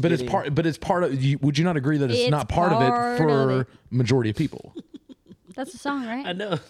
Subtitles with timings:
[0.00, 0.54] But it's part.
[0.54, 1.22] But it's part of.
[1.22, 3.60] You, would you not agree that it's, It's not part, of part it for of
[3.62, 3.66] it.
[3.90, 4.74] majority of people?
[5.56, 6.24] That's a song, right?
[6.24, 6.36] I right?
[6.36, 6.58] know.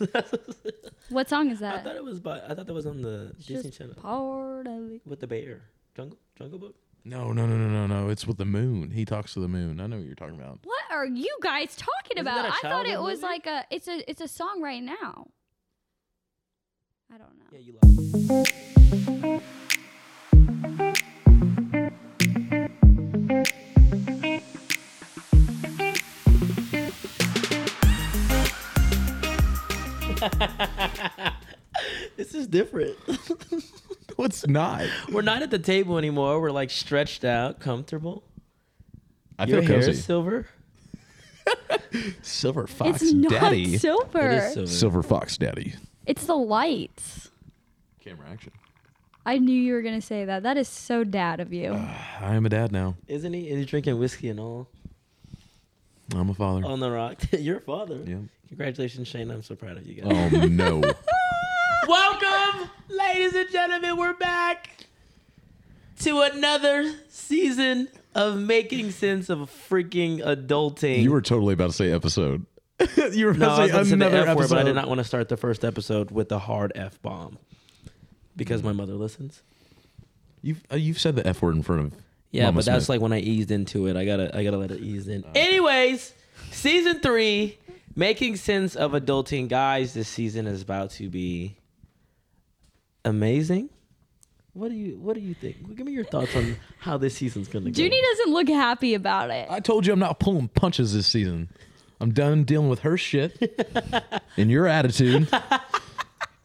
[1.10, 1.72] What song is that?
[1.72, 1.84] I that?
[1.84, 2.38] thought it was by.
[2.40, 5.00] I thought that was on the It's Disney just Channel part of it.
[5.06, 5.62] with the bear.
[5.96, 6.74] Jungle Jungle Book.
[7.04, 8.08] No, no, no, no, no, no.
[8.10, 8.90] It's with the moon.
[8.90, 9.80] He talks to the moon.
[9.80, 10.58] I know what you're talking about.
[10.64, 12.42] What are you guys talking Isn't about?
[12.42, 13.32] that a I thought it childhood was movie?
[13.32, 15.28] like a it's a it's a song right now.
[17.10, 17.46] I don't know.
[17.52, 17.72] Yeah, you
[20.92, 21.02] love.
[32.16, 32.96] this is different.
[34.16, 34.86] What's not?
[35.12, 36.40] We're not at the table anymore.
[36.40, 38.24] We're like stretched out, comfortable.
[39.38, 39.90] I Your feel hair cozy.
[39.92, 40.46] is silver.
[42.22, 43.78] Silver fox it's not daddy.
[43.78, 44.30] silver.
[44.30, 44.66] It is silver.
[44.66, 45.74] Silver fox daddy.
[46.04, 47.30] It's the lights.
[48.04, 48.52] Camera action.
[49.24, 50.42] I knew you were gonna say that.
[50.42, 51.72] That is so dad of you.
[52.20, 52.96] I am a dad now.
[53.06, 53.48] Isn't he?
[53.48, 54.68] Is he drinking whiskey and all
[56.14, 56.64] I'm a father.
[56.64, 57.20] on the rock?
[57.38, 58.02] You're a father.
[58.06, 58.16] Yeah.
[58.48, 59.30] Congratulations, Shane.
[59.30, 60.32] I'm so proud of you guys.
[60.32, 60.82] Oh no.
[61.88, 63.96] Welcome, ladies and gentlemen.
[63.96, 64.70] We're back
[66.00, 71.02] to another season of making sense of freaking adulting.
[71.02, 72.46] you were totally about to say episode.
[73.12, 74.48] you were no, about to say another word, episode.
[74.48, 77.38] but I did not want to start the first episode with the hard F bomb
[78.34, 79.42] because my mother listens.
[80.40, 81.92] You've uh, you've said the f word in front of.
[82.30, 83.96] Yeah, Mama but that's like when I eased into it.
[83.96, 85.24] I gotta, I gotta let it ease in.
[85.34, 86.12] Anyways,
[86.50, 87.58] season three,
[87.96, 89.94] making sense of adulting, guys.
[89.94, 91.56] This season is about to be
[93.04, 93.70] amazing.
[94.52, 95.76] What do you, what do you think?
[95.76, 97.80] Give me your thoughts on how this season's gonna go.
[97.82, 99.48] Junie doesn't look happy about it.
[99.50, 101.48] I told you I'm not pulling punches this season.
[102.00, 103.40] I'm done dealing with her shit
[104.36, 105.28] and your attitude.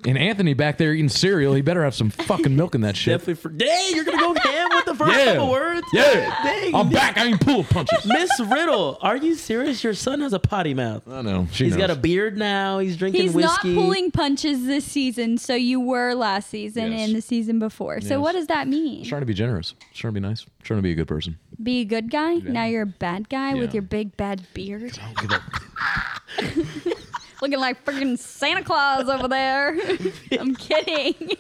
[0.06, 1.54] And Anthony back there eating cereal.
[1.54, 3.14] He better have some fucking milk in that shit.
[3.14, 5.26] Definitely for day, you're gonna go ham with the first Yeah.
[5.34, 5.88] couple words.
[5.94, 6.44] Yeah.
[6.44, 6.76] dang.
[6.76, 7.18] I'm back.
[7.18, 8.06] I ain't pulling punches.
[8.06, 9.84] Miss Riddle, are you serious?
[9.84, 11.04] Your son has a potty mouth.
[11.08, 11.48] I know.
[11.52, 11.82] She He's knows.
[11.88, 12.80] got a beard now.
[12.80, 13.68] He's drinking He's whiskey.
[13.70, 17.08] He's not pulling punches this season, so you were last season Yes.
[17.08, 18.02] and the season before.
[18.02, 18.20] So Yes.
[18.20, 19.06] what does that mean?
[19.06, 19.74] trying to be generous.
[19.94, 20.46] Trying to be nice.
[20.64, 21.38] Trying to be a good person.
[21.62, 22.36] Be a good guy?
[22.36, 26.98] Now you're a bad guy with your big bad beard, I don't give
[27.42, 29.78] looking like freaking Santa Claus over there.
[30.40, 31.32] I'm kidding.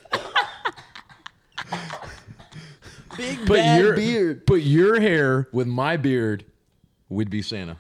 [3.17, 4.45] Big Put bad your beard.
[4.45, 6.45] Put your hair with my beard.
[7.09, 7.77] We'd be Santa.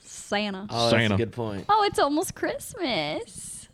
[0.00, 0.66] Santa.
[0.68, 1.16] Oh, that's a Santa.
[1.16, 1.64] good point.
[1.68, 3.68] Oh, it's almost Christmas.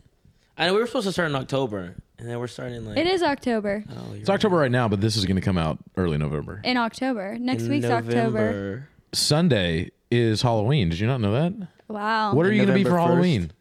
[0.57, 3.05] I know we were supposed to start in October, and then we're starting like It
[3.05, 3.83] is October.
[3.89, 6.61] Oh, you're It's October right now, but this is going to come out early November.
[6.63, 7.37] In October.
[7.37, 8.15] Next in week's October.
[8.15, 8.89] November.
[9.13, 10.89] Sunday is Halloween.
[10.89, 11.67] Did you not know that?
[11.87, 12.33] Wow.
[12.33, 13.05] What are you going to be for 1st.
[13.05, 13.51] Halloween?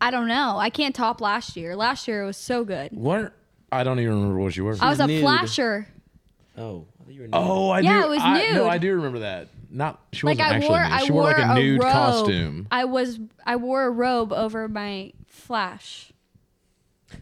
[0.00, 0.56] I don't know.
[0.58, 1.74] I can't top last year.
[1.74, 2.92] Last year it was so good.
[2.92, 3.32] What?
[3.72, 4.76] I don't even remember what you were.
[4.80, 5.22] I was a nude.
[5.22, 5.88] flasher.
[6.56, 8.06] Oh, I thought you were Oh, I Yeah, do.
[8.06, 8.68] it was I, No.
[8.68, 9.48] I do remember that.
[9.70, 11.00] Not she Like wasn't I actually wore, nude.
[11.06, 11.92] She wore wore like a nude robe.
[11.92, 12.68] costume.
[12.70, 16.12] I was, I wore a robe over my flash.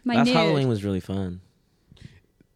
[0.03, 0.35] My Last nude.
[0.35, 1.41] Halloween was really fun.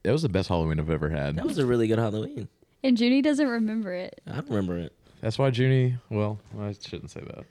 [0.04, 1.36] That was the best Halloween I've ever had.
[1.36, 2.48] That was a really good Halloween.
[2.84, 4.22] And Junie doesn't remember it.
[4.28, 4.94] I don't remember it.
[5.22, 5.98] That's why Junie.
[6.12, 7.46] Well, I shouldn't say that.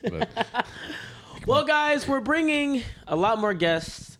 [0.45, 0.67] But
[1.47, 4.19] Well, guys, we're bringing a lot more guests,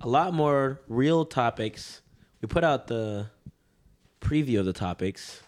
[0.00, 2.02] a lot more real topics.
[2.40, 3.26] We put out the
[4.22, 5.42] preview of the topics,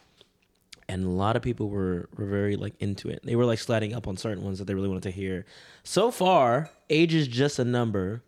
[0.88, 3.20] and a lot of people were, were very like into it.
[3.24, 5.46] They were like sliding up on certain ones that they really wanted to hear.
[5.82, 8.22] So far, age is just a number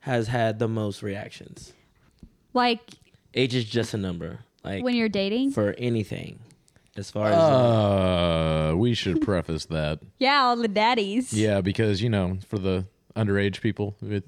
[0.00, 1.72] has had the most reactions.
[2.54, 2.80] Like
[3.34, 5.50] Age is just a number, like when you're dating.
[5.52, 6.38] for anything,
[6.96, 10.00] as far as uh, we should preface that.
[10.18, 11.32] yeah, all the daddies.
[11.32, 14.24] Yeah, because you know, for the underage people, it,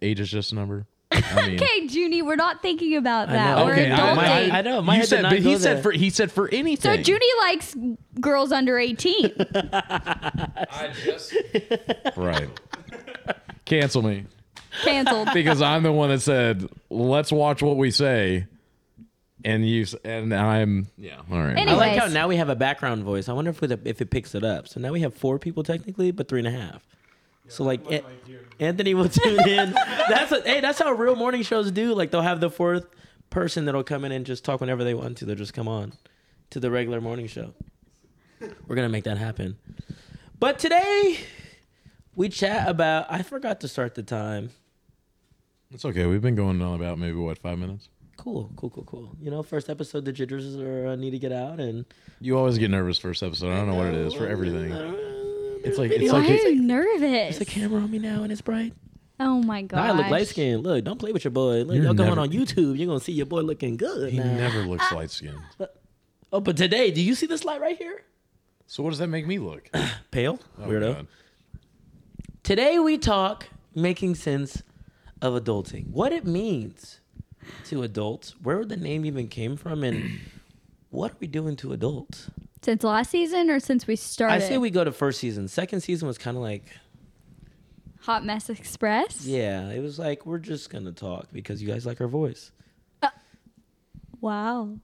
[0.00, 0.86] age is just a number.
[1.32, 3.56] I mean, Okay, Junie, we're not thinking about that.
[3.58, 3.64] know.
[3.66, 4.16] We're Okay, I- adulting.
[4.16, 4.82] my- I know.
[4.82, 5.82] My you head said, but he go said there.
[5.82, 7.04] for he said for anything.
[7.04, 7.10] so.
[7.12, 7.76] Junie likes
[8.20, 9.32] girls under 18.
[9.52, 11.34] I just
[12.16, 12.48] right.
[13.64, 14.24] Cancel me
[14.84, 15.28] Canceled.
[15.34, 18.46] because I'm the one that said let's watch what we say,
[19.44, 21.56] and you and I'm yeah all right.
[21.56, 21.70] Anyway.
[21.72, 23.28] I like how now we have a background voice.
[23.28, 24.68] I wonder if it, if it picks it up.
[24.68, 26.86] So now we have four people technically, but three and a half.
[27.48, 28.02] So like An-
[28.60, 29.70] Anthony will tune in.
[30.08, 31.94] That's a, hey, that's how real morning shows do.
[31.94, 32.86] Like they'll have the fourth
[33.30, 35.24] person that'll come in and just talk whenever they want to.
[35.26, 35.92] They'll just come on
[36.50, 37.52] to the regular morning show.
[38.66, 39.58] We're gonna make that happen.
[40.38, 41.18] But today
[42.14, 43.06] we chat about.
[43.10, 44.50] I forgot to start the time.
[45.70, 46.06] It's okay.
[46.06, 47.88] We've been going on about maybe what five minutes.
[48.16, 49.16] Cool, cool, cool, cool.
[49.20, 51.84] You know, first episode, the jitters are uh, need to get out, and
[52.20, 53.52] You always get nervous first episode.
[53.52, 54.72] I don't know what it is for everything.
[55.64, 57.00] It's like it's Why like are it's, you nervous?
[57.00, 58.72] There's a camera on me now and it's bright.
[59.20, 59.78] Oh my god.
[59.80, 60.62] I look light skinned.
[60.62, 61.62] Look, don't play with your boy.
[61.64, 62.78] Look, You're y'all going never- on YouTube.
[62.78, 64.24] You're gonna see your boy looking good he now.
[64.36, 65.38] never looks light skinned.
[66.32, 68.02] Oh, but today, do you see this light right here?
[68.66, 69.70] So what does that make me look?
[70.10, 70.94] Pale, Oh, weirdo.
[70.94, 71.06] God.
[72.42, 74.62] Today we talk making sense
[75.20, 75.88] of adulting.
[75.90, 77.00] What it means
[77.66, 80.20] to adults, where the name even came from, and
[80.90, 82.30] what are we doing to adults?
[82.62, 84.34] Since last season or since we started?
[84.34, 85.48] I say we go to first season.
[85.48, 86.64] Second season was kind of like,
[88.00, 89.26] Hot Mess Express.
[89.26, 92.52] yeah, it was like we're just gonna talk because you guys like our voice.
[94.20, 94.78] Wow.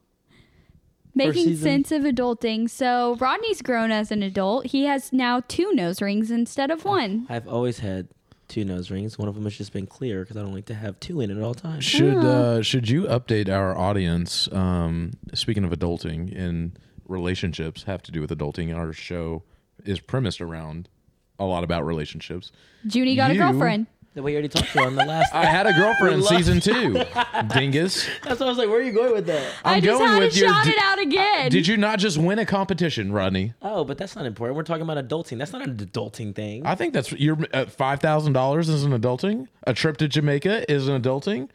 [1.16, 2.68] Making sense of adulting.
[2.68, 4.66] So Rodney's grown as an adult.
[4.66, 7.26] He has now two nose rings instead of one.
[7.28, 8.08] I've always had
[8.48, 9.16] two nose rings.
[9.16, 11.30] One of them has just been clear because I don't like to have two in
[11.30, 11.84] it at all times.
[11.84, 14.48] Should uh, should you update our audience?
[14.52, 18.74] Um, speaking of adulting and relationships, have to do with adulting.
[18.74, 19.42] Our show
[19.84, 20.88] is premised around
[21.38, 22.52] a lot about relationships.
[22.88, 23.86] Junie got You- a girlfriend.
[24.14, 25.34] That we already talked about in the last.
[25.34, 27.02] I had a girlfriend love- season two.
[27.52, 28.08] Dingus.
[28.22, 29.52] That's why I was like, where are you going with that?
[29.64, 30.48] i I'm just going had with to your.
[30.50, 31.50] shout di- it out again.
[31.50, 33.54] Did you not just win a competition, Rodney?
[33.60, 34.56] Oh, but that's not important.
[34.56, 35.38] We're talking about adulting.
[35.38, 36.64] That's not an adulting thing.
[36.64, 39.48] I think that's your uh, five thousand dollars is an adulting.
[39.66, 41.48] A trip to Jamaica is an adulting.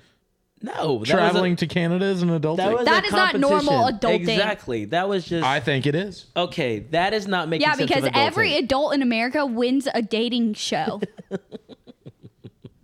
[0.61, 2.57] No, that was a- Traveling to Canada is an adulting.
[2.57, 4.25] That was That a is not normal competition.
[4.27, 4.29] adulting.
[4.33, 4.85] Exactly.
[4.85, 6.25] That was just I think it is.
[6.35, 6.79] okay.
[6.91, 7.79] That is not making sense.
[7.79, 8.25] yeah, sense because of adulting.
[8.27, 11.01] every adult in America wins a dating show.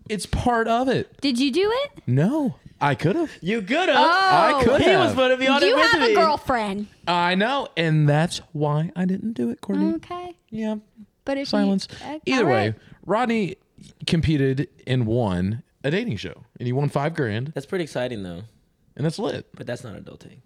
[0.07, 1.19] It's part of it.
[1.19, 2.03] Did you do it?
[2.05, 3.31] No, I could have.
[3.41, 3.97] you could have.
[3.97, 4.03] Oh.
[4.59, 6.87] I could He was going to be on it you have a girlfriend.
[7.07, 9.95] I know, and that's why I didn't do it, Courtney.
[9.95, 10.35] Okay.
[10.51, 10.75] Yeah,
[11.25, 11.87] But if silence.
[12.01, 12.75] You, uh, Either way.
[13.03, 13.55] Rodney
[14.05, 18.41] competed and won a dating show, and he won five grand, That's pretty exciting though.
[18.97, 19.47] and that's lit.
[19.55, 20.39] But that's not adulting.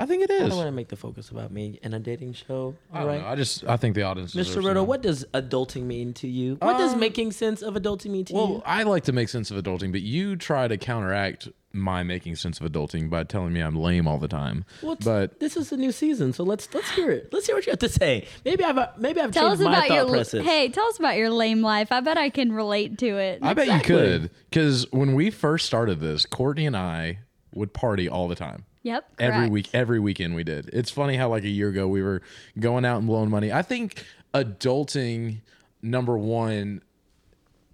[0.00, 0.42] I think it is.
[0.44, 2.76] I don't want to make the focus about me in a dating show.
[2.92, 3.22] I All don't right.
[3.22, 3.28] know.
[3.28, 4.32] I just I think the audience.
[4.32, 4.44] Mr.
[4.44, 6.56] deserves Roto, what does adulting mean to you?
[6.60, 8.52] What does Um, making sense of adulting mean to Well, you?
[8.54, 12.34] Well, I like to make sense of adulting, but you try to counteract my making
[12.36, 14.64] sense of adulting by telling me I'm lame all the time.
[14.82, 17.30] Well, but this is a new season, so let's let's hear it.
[17.32, 18.26] Let's hear what you have to say.
[18.44, 20.44] Maybe I've uh, maybe I've Tell us changed my about thought your process.
[20.44, 20.68] hey.
[20.68, 21.90] Tell us about your lame life.
[21.90, 23.40] I bet I can relate to it.
[23.42, 27.18] I bet you could, because when we first started this, Courtney and I
[27.52, 28.64] would party all the time.
[28.88, 29.10] Yep.
[29.18, 30.70] Every week, every weekend we did.
[30.72, 32.22] It's funny how like a year ago we were
[32.58, 33.52] going out and blowing money.
[33.52, 34.04] I think
[34.34, 35.40] adulting
[35.82, 36.82] number one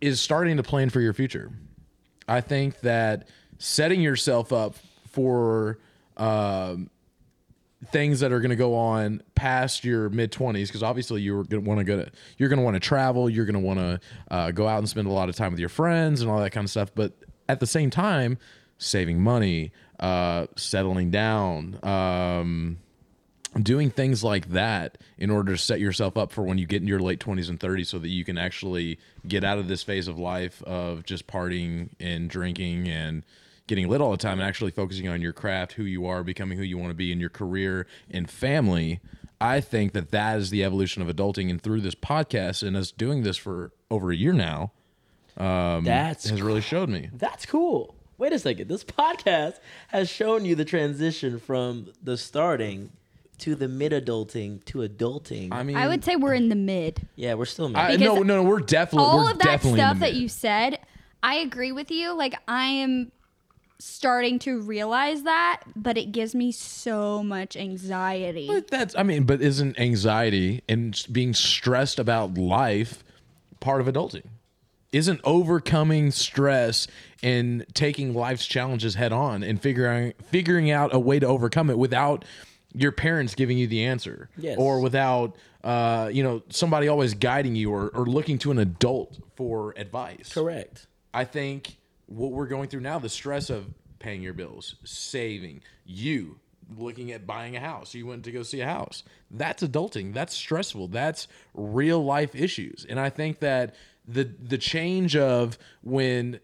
[0.00, 1.50] is starting to plan for your future.
[2.28, 3.28] I think that
[3.58, 4.76] setting yourself up
[5.08, 5.78] for
[6.16, 6.90] um,
[7.90, 11.62] things that are going to go on past your mid 20s because obviously you're going
[11.62, 13.78] to want to go to you're going to want to travel you're going to want
[13.78, 14.00] to
[14.30, 16.50] uh, go out and spend a lot of time with your friends and all that
[16.50, 17.12] kind of stuff but
[17.48, 18.38] at the same time
[18.78, 19.70] saving money
[20.04, 22.76] uh, settling down um,
[23.62, 26.88] doing things like that in order to set yourself up for when you get in
[26.88, 30.06] your late 20s and 30s so that you can actually get out of this phase
[30.06, 33.24] of life of just partying and drinking and
[33.66, 36.58] getting lit all the time and actually focusing on your craft who you are becoming
[36.58, 39.00] who you want to be in your career and family.
[39.40, 41.48] I think that that is the evolution of adulting.
[41.48, 44.72] And through this podcast and us doing this for over a year now
[45.84, 47.08] That's has really showed me.
[47.14, 47.94] That's cool.
[48.18, 48.68] Wait a second.
[48.68, 49.58] This podcast
[49.88, 52.90] has shown you the transition from the starting
[53.38, 55.48] to the mid adulting to adulting.
[55.52, 57.06] i mean I would say we're in the mid.
[57.16, 57.76] yeah, we're still mid.
[57.76, 60.14] I, no no no we're definitely All we're of that definitely in the stuff that
[60.14, 60.78] you said,
[61.22, 62.12] I agree with you.
[62.16, 63.10] Like I am
[63.80, 68.46] starting to realize that, but it gives me so much anxiety.
[68.46, 73.02] But that's, I mean, but isn't anxiety and being stressed about life
[73.60, 74.26] part of adulting?
[74.94, 76.86] Isn't overcoming stress
[77.22, 81.76] and taking life's challenges head on and figuring figuring out a way to overcome it
[81.78, 82.24] without
[82.72, 84.56] your parents giving you the answer, Yes.
[84.58, 89.18] or without uh, you know somebody always guiding you or, or looking to an adult
[89.36, 90.32] for advice?
[90.32, 90.86] Correct.
[91.12, 93.66] I think what we're going through now, the stress of
[93.98, 96.38] paying your bills, saving, you
[96.76, 99.02] looking at buying a house, you went to go see a house.
[99.30, 100.14] That's adulting.
[100.14, 100.88] That's stressful.
[100.88, 102.86] That's real life issues.
[102.88, 103.74] And I think that
[104.06, 106.40] the the change of when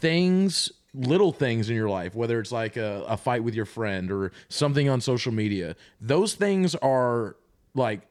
[0.00, 4.12] things little things in your life whether it's like a, a fight with your friend
[4.12, 7.36] or something on social media those things are
[7.74, 8.02] like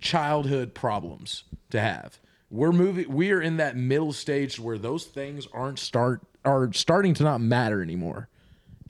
[0.00, 2.18] childhood problems to have.
[2.50, 7.14] We're moving we are in that middle stage where those things aren't start are starting
[7.14, 8.28] to not matter anymore.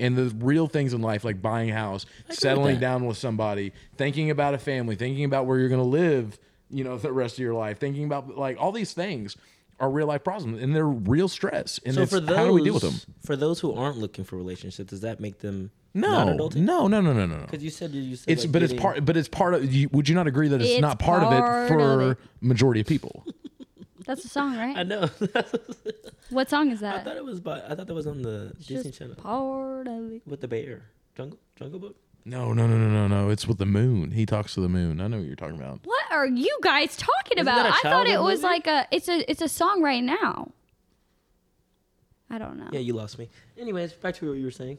[0.01, 4.31] And the real things in life like buying a house, settling down with somebody, thinking
[4.31, 6.39] about a family, thinking about where you're going to live,
[6.71, 9.37] you know, the rest of your life, thinking about like all these things
[9.81, 11.79] are real life problems and they're real stress.
[11.85, 12.95] And So for those, how do we deal with them?
[13.25, 17.01] For those who aren't looking for relationships, does that make them No, no, no, no,
[17.01, 17.37] no, no, no.
[17.47, 19.89] Because you said you said It's like but it's part but it's part of you,
[19.93, 22.19] would you not agree that it's, It's not part, of it for of it.
[22.41, 23.25] majority of people?
[24.05, 24.77] That's a song, right?
[24.77, 25.09] I know.
[26.31, 26.97] What song is that?
[26.97, 27.41] I thought it was.
[27.41, 30.23] By, I thought that was on the It's Disney just Channel part of it.
[30.27, 30.83] with the bear.
[31.17, 31.97] Jungle Jungle Book.
[32.29, 33.31] No, no, no, no, no, no.
[33.31, 34.11] It's with the moon.
[34.11, 35.01] He talks to the moon.
[35.01, 35.81] I know what you're talking about.
[35.85, 37.63] What are you guys talking Isn't about?
[37.63, 38.53] that a I thought it childhood was movie?
[38.53, 40.51] like a it's a it's a song right now.
[42.31, 42.69] I don't know.
[42.73, 43.31] Yeah, you lost me.
[43.59, 44.79] Anyways, back to what you were saying.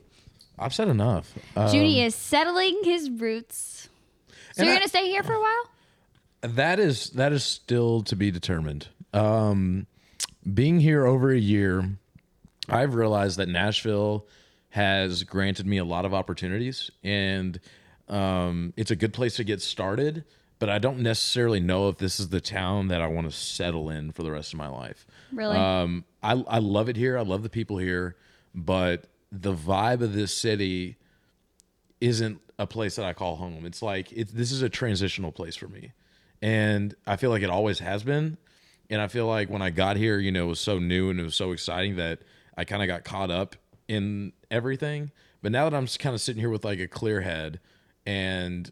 [0.59, 1.33] I've said enough.
[1.55, 3.89] Um, Judy is settling his roots.
[4.53, 5.69] So And you're I- gonna stay here for a while?
[6.41, 8.87] That is that is still to be determined.
[9.13, 9.87] Um,
[10.53, 11.97] being here over a year,
[12.69, 14.27] I've realized that Nashville
[14.69, 17.59] has granted me a lot of opportunities, and
[18.07, 20.23] um, it's a good place to get started.
[20.59, 23.89] But I don't necessarily know if this is the town that I want to settle
[23.89, 25.07] in for the rest of my life.
[25.31, 25.55] Really?
[25.55, 27.17] Um, I I love it here.
[27.17, 28.17] I love the people here,
[28.53, 30.97] but the vibe of this city
[32.01, 33.65] isn't a place that I call home.
[33.65, 35.93] It's like it, this is a transitional place for me,
[36.41, 38.37] and I feel like it always has been.
[38.89, 41.19] And I feel like when I got here, you know, it was so new and
[41.19, 42.19] it was so exciting that
[42.57, 43.55] I kind of got caught up
[43.87, 45.11] in everything.
[45.41, 47.59] But now that I'm just kind of sitting here with like a clear head,
[48.05, 48.71] and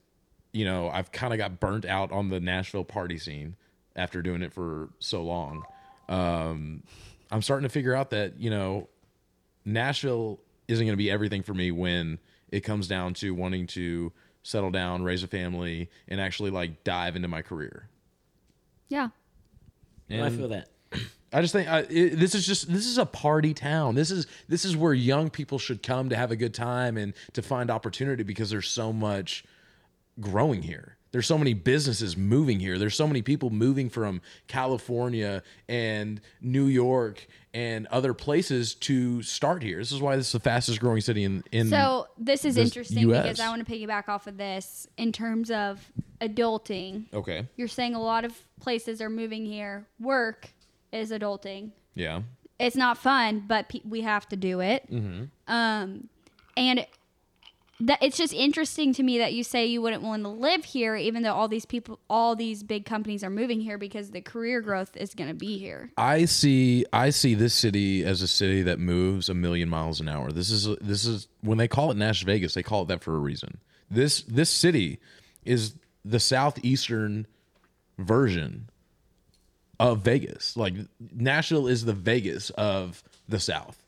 [0.52, 3.56] you know, I've kind of got burnt out on the Nashville party scene
[3.96, 5.64] after doing it for so long.
[6.10, 6.84] Um,
[7.32, 8.90] I'm starting to figure out that you know
[9.66, 12.20] Nashville isn't going to be everything for me when
[12.50, 14.12] it comes down to wanting to
[14.44, 17.90] settle down, raise a family, and actually like dive into my career.
[18.90, 19.10] Yeah.
[20.10, 20.70] And I feel that.
[21.38, 23.94] I just think I, it, this is just this is a party town.
[23.94, 27.14] This is this is where young people should come to have a good time and
[27.34, 29.46] to find opportunity because there's so much
[30.20, 30.98] growing here.
[31.12, 32.80] There's so many businesses moving here.
[32.80, 39.62] There's so many people moving from California and New York and other places to start
[39.62, 39.78] here.
[39.78, 43.08] This is why this is the fastest growing city in in So this is interesting
[43.08, 45.88] because I want to piggyback off of this in terms of
[46.20, 47.14] adulting.
[47.14, 47.46] Okay.
[47.58, 49.86] You're saying a lot of places are moving here.
[50.00, 50.50] Work
[51.00, 51.72] is adulting.
[51.96, 52.22] Yeah.
[52.60, 54.90] It's not fun, but pe- we have to do it.
[54.92, 55.26] Mm-hmm.
[55.48, 56.10] Um,
[56.56, 56.86] and
[57.80, 60.96] that it's just interesting to me that you say you wouldn't want to live here,
[60.96, 64.62] even though all these people, all these big companies are moving here because the career
[64.62, 65.92] growth is going to be here.
[65.96, 70.10] I see I see this city as a city that moves a million miles an
[70.10, 70.32] hour.
[70.32, 73.16] This is this is when they call it Nash Vegas, they call it that for
[73.16, 73.60] a reason.
[73.92, 75.00] This this city
[75.46, 77.28] is the southeastern
[78.00, 78.70] version
[79.80, 80.58] of Vegas.
[80.58, 80.74] Like
[81.14, 83.84] Nashville is the Vegas of the South.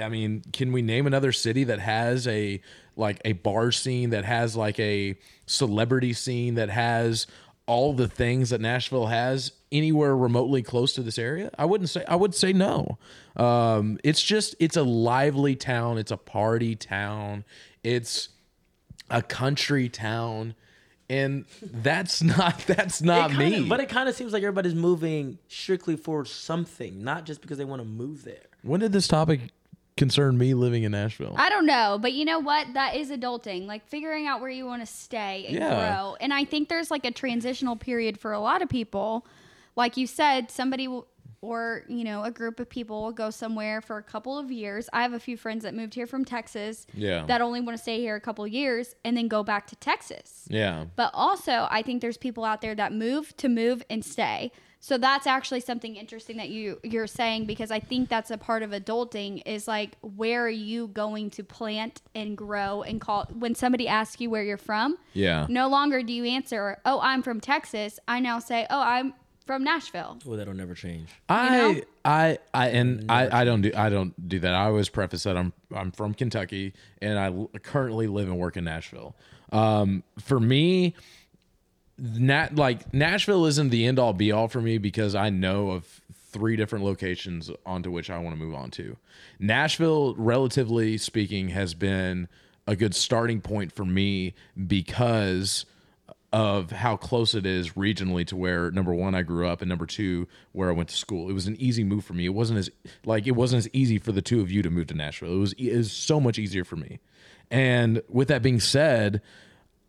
[0.00, 2.60] I mean, can we name another city that has a
[2.96, 7.26] like a bar scene that has like a celebrity scene that has
[7.66, 11.50] all the things that Nashville has anywhere remotely close to this area?
[11.58, 12.98] I wouldn't say I would say no.
[13.36, 17.44] Um, it's just it's a lively town, it's a party town,
[17.82, 18.28] it's
[19.10, 20.54] a country town,
[21.10, 23.68] and that's not that's not kinda- me.
[23.68, 27.64] But it kind of seems like everybody's moving strictly for something, not just because they
[27.66, 28.46] want to move there.
[28.62, 29.40] when did this topic
[29.96, 31.34] concern me living in Nashville?
[31.36, 32.66] I don't know, but you know what?
[32.74, 35.68] That is adulting, like figuring out where you want to stay and Yeah.
[35.94, 36.16] grow.
[36.20, 39.26] And I think there's like a transitional period for a lot of people.
[39.76, 41.06] Like you said, somebody will,
[41.42, 44.88] or you know, a group of people will go somewhere for a couple of years.
[44.92, 47.24] I have a few friends that moved here from Texas Yeah.
[47.26, 49.76] that only want to stay here a couple of years and then go back to
[49.76, 50.46] Texas.
[50.48, 50.84] yeah.
[50.96, 54.52] But also, I think there's people out there that move to move and stay.
[54.82, 58.62] So that's actually something interesting that you you're saying because I think that's a part
[58.62, 63.54] of adulting is like where are you going to plant and grow and call when
[63.54, 65.46] somebody asks you where you're from, Yeah.
[65.50, 69.12] no longer do you answer, "Oh, I'm from Texas." I now say, "Oh, I'm
[69.50, 71.08] from Nashville." Well, that'll never change.
[71.28, 71.80] I, know?
[72.04, 74.54] I, I, and I, I don't do, I don't do that.
[74.54, 78.56] I always preface that I'm, I'm from Kentucky and I l- currently live and work
[78.56, 79.16] in Nashville.
[79.50, 80.94] Um, for me,
[81.98, 86.00] Nat, like Nashville isn't the end all be all for me because I know of
[86.28, 88.96] three different locations onto which I want to move on to.
[89.40, 92.28] Nashville, relatively speaking, has been
[92.68, 94.34] a good starting point for me
[94.68, 95.66] because
[96.32, 99.86] of how close it is regionally to where number one I grew up and number
[99.86, 101.28] two where I went to school.
[101.28, 102.24] It was an easy move for me.
[102.24, 102.70] It wasn't as
[103.04, 105.32] like it wasn't as easy for the two of you to move to Nashville.
[105.32, 107.00] It was was so much easier for me.
[107.50, 109.22] And with that being said,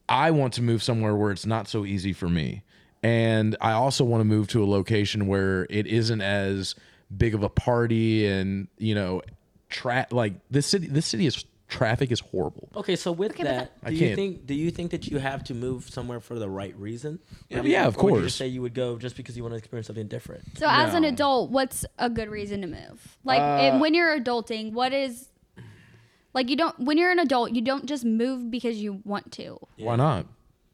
[0.10, 2.64] I want to move somewhere where it's not so easy for me.
[3.04, 6.76] And I also want to move to a location where it isn't as
[7.16, 9.22] big of a party and, you know,
[9.70, 12.70] tra- like this city this city is traffic is horrible.
[12.76, 15.08] Okay, so with Okay, but that, I do you can't- think do you think that
[15.08, 17.20] you have to move somewhere for the right reason?
[17.50, 18.26] Yeah, you- yeah, of or would you course.
[18.28, 20.44] just say you would go just because you want to experience something different.
[20.58, 21.08] So as an No.
[21.10, 23.18] adult, what's a good reason to move?
[23.24, 25.30] Like Uh, and when you're adulting, what is
[26.34, 29.58] like you don't when you're an adult, you don't just move because you want to.
[29.78, 30.26] Why not?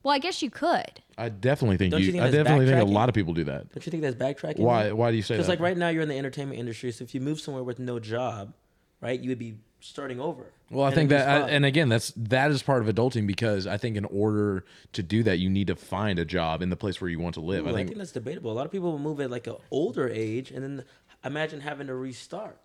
[0.04, 1.01] Well, I guess you could.
[1.18, 2.94] I definitely think Don't you, you think I that's definitely think a backtracking?
[2.94, 3.74] lot of people do that.
[3.74, 4.60] Don't you think that's backtracking?
[4.60, 5.39] Why why do you say that?
[5.39, 7.77] Because like right now you're in the entertainment industry, so if you move somewhere with
[7.80, 8.54] no job,
[9.01, 10.51] right, you would be starting over.
[10.69, 13.77] Well, I think that, I, and again, that's that is part of adulting because I
[13.77, 17.00] think in order to do that, you need to find a job in the place
[17.00, 17.65] where you want to live.
[17.65, 18.51] Ooh, I I think think that's debatable.
[18.51, 20.84] A lot of people will move at like an older age, and then
[21.24, 22.57] imagine having to restart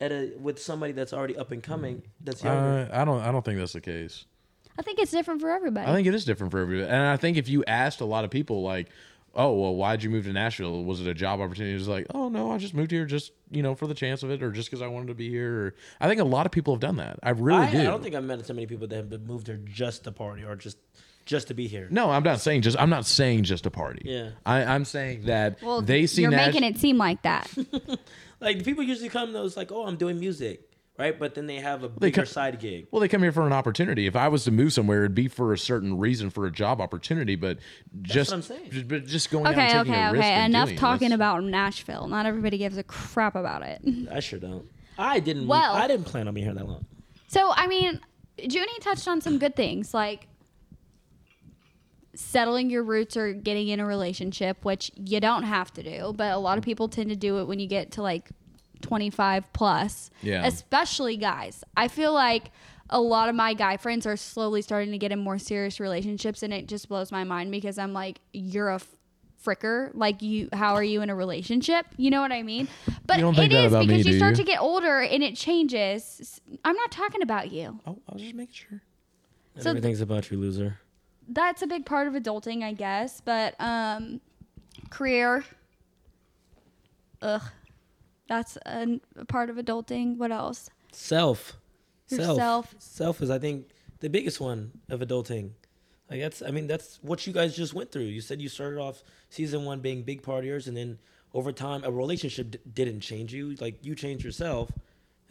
[0.00, 2.02] at a with somebody that's already up and coming.
[2.22, 2.90] That's younger.
[2.92, 4.26] uh, I don't I don't think that's the case.
[4.78, 5.90] I think it's different for everybody.
[5.90, 8.24] I think it is different for everybody, and I think if you asked a lot
[8.24, 8.88] of people like.
[9.34, 10.84] Oh well, why'd you move to Nashville?
[10.84, 11.76] Was it a job opportunity?
[11.76, 14.30] It's like, oh no, I just moved here just you know for the chance of
[14.30, 15.66] it, or just because I wanted to be here.
[15.66, 17.18] Or, I think a lot of people have done that.
[17.22, 17.80] I really I, do.
[17.80, 20.44] I don't think I've met so many people that have moved here just to party
[20.44, 20.78] or just
[21.26, 21.86] just to be here.
[21.90, 22.78] No, I'm not saying just.
[22.78, 24.02] I'm not saying just a party.
[24.04, 24.30] Yeah.
[24.44, 27.48] I, I'm saying that well, they see you're Nash- making it seem like that.
[28.40, 30.69] Like the people usually come those like, oh, I'm doing music,
[31.00, 31.18] right?
[31.18, 32.86] But then they have a They bigger come- side gig.
[32.90, 34.06] Well, they come here for an opportunity.
[34.06, 36.80] If I was to move somewhere, it'd be for a certain reason, for a job
[36.80, 37.36] opportunity.
[37.36, 37.58] But
[38.02, 38.70] just, what I'm saying.
[38.70, 40.22] just- but just going out okay, and okay, a okay.
[40.22, 42.06] and Enough doing it, talking about Nashville.
[42.06, 43.80] Not everybody gives a crap about it.
[44.12, 44.66] I sure don't.
[44.98, 45.46] I didn't.
[45.46, 46.84] Well- I didn't plan on being here that long.
[47.28, 47.98] So, I mean,
[48.38, 50.26] Junie touched on some good things like
[52.14, 56.32] settling your roots or getting in a relationship, which you don't have to do, but
[56.32, 58.28] a lot of people tend to do it when you get to like
[58.82, 60.10] 25 plus.
[60.22, 60.44] Yeah.
[60.46, 61.64] Especially guys.
[61.76, 62.50] I feel like
[62.88, 66.42] a lot of my guy friends are slowly starting to get in more serious relationships,
[66.42, 68.80] and it just blows my mind because I'm like, you're a
[69.44, 69.90] fricker.
[69.94, 71.86] Like, you, how are you in a relationship?
[71.96, 72.68] You know what I mean?
[73.06, 74.44] But it is don't think it that is about me, because you start you?
[74.44, 76.40] to get older and it changes.
[76.64, 77.78] I'm not talking about you.
[77.86, 78.82] Oh, I was just making sure.
[79.58, 80.78] So- Everything's about you, loser.
[81.28, 83.20] that's a big part of adulting, I guess.
[83.20, 84.20] But um,
[84.90, 85.44] career,
[87.22, 87.42] ugh,
[88.30, 90.16] that's a, a part of adulting.
[90.16, 90.70] What else?
[90.92, 91.56] Self.
[92.08, 92.38] Yourself.
[92.38, 92.74] Self.
[92.78, 93.66] Self is, I think,
[93.98, 95.50] the biggest one of adulting.
[96.08, 98.04] Like that's, I mean, that's what you guys just went through.
[98.04, 100.98] You said you started off season one being big partiers, and then
[101.34, 103.56] over time, a relationship d- didn't change you.
[103.56, 104.70] Like you changed yourself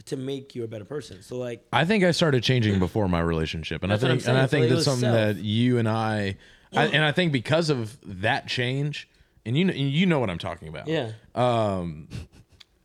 [0.05, 1.21] to make you a better person.
[1.21, 4.45] So like, I think I started changing before my relationship, and I think, and I
[4.45, 5.35] think it that's something self.
[5.35, 6.35] that you and I,
[6.73, 9.09] I, and I think because of that change,
[9.45, 10.87] and you know, you know what I'm talking about.
[10.87, 12.07] yeah, um,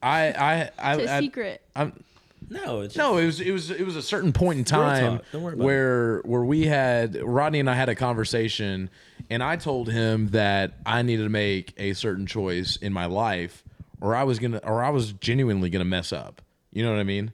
[0.05, 1.63] I, I, I, It's a I secret.
[1.75, 2.05] I'm,
[2.51, 5.25] no, it's No, it was it was it was a certain point in time talk.
[5.33, 8.91] Don't worry about where where we had Rodney and I had a conversation,
[9.31, 13.65] and I told him that I needed to make a certain choice in my life,
[14.01, 16.43] or I was gonna, or I was genuinely gonna mess up.
[16.71, 17.33] You know what I mean?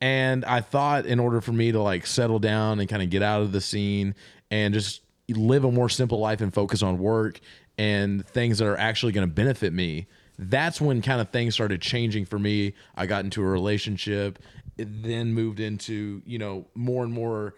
[0.00, 3.22] And I thought in order for me to like settle down and kind of get
[3.22, 4.16] out of the scene
[4.50, 7.40] and just live a more simple life and focus on work
[7.76, 10.06] and things that are actually going to benefit me,
[10.38, 12.74] that's when kind of things started changing for me.
[12.96, 14.38] I got into a relationship,
[14.76, 17.54] it then moved into, you know, more and more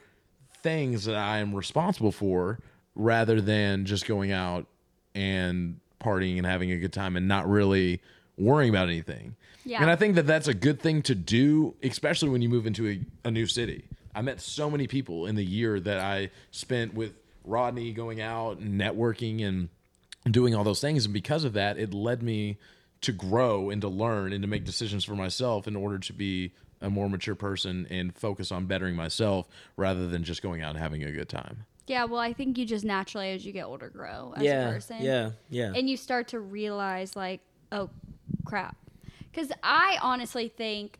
[0.63, 2.59] things that I am responsible for
[2.95, 4.67] rather than just going out
[5.15, 8.01] and partying and having a good time and not really
[8.39, 9.37] worrying about anything.
[9.65, 9.83] Yeah.
[9.83, 12.89] And I think that that's a good thing to do, especially when you move into
[12.89, 13.85] a, a new city.
[14.15, 17.13] I met so many people in the year that I spent with
[17.45, 19.69] Rodney going out and networking and
[20.29, 21.05] doing all those things.
[21.05, 22.59] And because of that, it led me
[23.03, 26.53] to grow and to learn and to make decisions for myself in order to be
[26.83, 30.79] a more mature person and focus on bettering myself rather than just going out and
[30.79, 31.65] having a good time.
[31.87, 34.73] Yeah, well, I think you just naturally, as you get older, grow as yeah, a
[34.73, 34.99] person.
[35.01, 35.73] yeah, yeah.
[35.75, 37.41] And you start to realize, like,
[37.73, 37.91] oh,
[38.45, 38.77] crap.
[39.31, 40.99] Because I honestly think,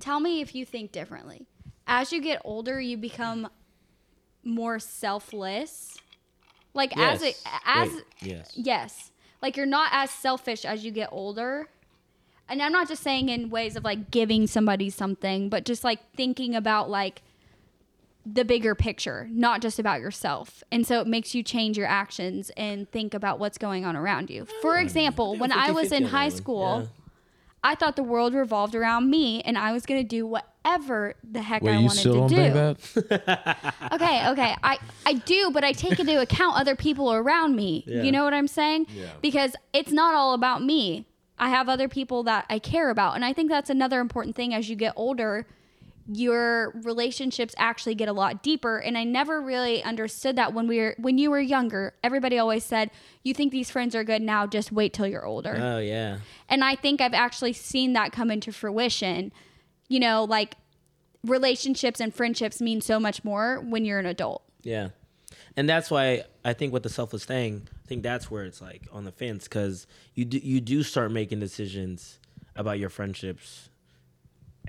[0.00, 1.46] tell me if you think differently.
[1.86, 3.48] As you get older, you become
[4.42, 5.96] more selfless.
[6.74, 7.42] Like, as Yes.
[7.44, 8.52] a, as, Wait, yes.
[8.54, 9.10] Yes.
[9.42, 11.68] Like you're not as selfish as you get older.
[12.48, 16.00] And I'm not just saying in ways of like giving somebody something, but just like
[16.16, 17.22] thinking about like
[18.26, 20.62] the bigger picture, not just about yourself.
[20.70, 24.28] And so it makes you change your actions and think about what's going on around
[24.30, 24.46] you.
[24.60, 26.86] For example, when I was in high school, Yeah.
[27.62, 30.26] I thought the world revolved around me and I was going to do
[30.64, 33.74] whatever the heck Wait, I you wanted still to don't do think that?
[33.92, 34.56] okay, okay.
[34.62, 37.84] I I do, but I take into account other people around me.
[37.86, 38.02] Yeah.
[38.02, 38.86] You know what I'm saying?
[38.94, 39.06] Yeah.
[39.20, 41.06] Because it's not all about me.
[41.38, 44.52] I have other people that I care about, and I think that's another important thing
[44.54, 45.46] as you get older.
[46.12, 50.78] Your relationships actually get a lot deeper, and I never really understood that when we
[50.78, 51.94] were when you were younger.
[52.02, 52.90] Everybody always said,
[53.22, 54.46] "You think these friends are good now?
[54.46, 56.18] Just wait till you're older." Oh yeah.
[56.48, 59.32] And I think I've actually seen that come into fruition.
[59.90, 60.54] You know, like
[61.22, 64.42] relationships and friendships mean so much more when you're an adult.
[64.62, 64.88] Yeah,
[65.56, 68.88] and that's why I think with the selfless thing, I think that's where it's like
[68.90, 72.18] on the fence because you do you do start making decisions
[72.56, 73.68] about your friendships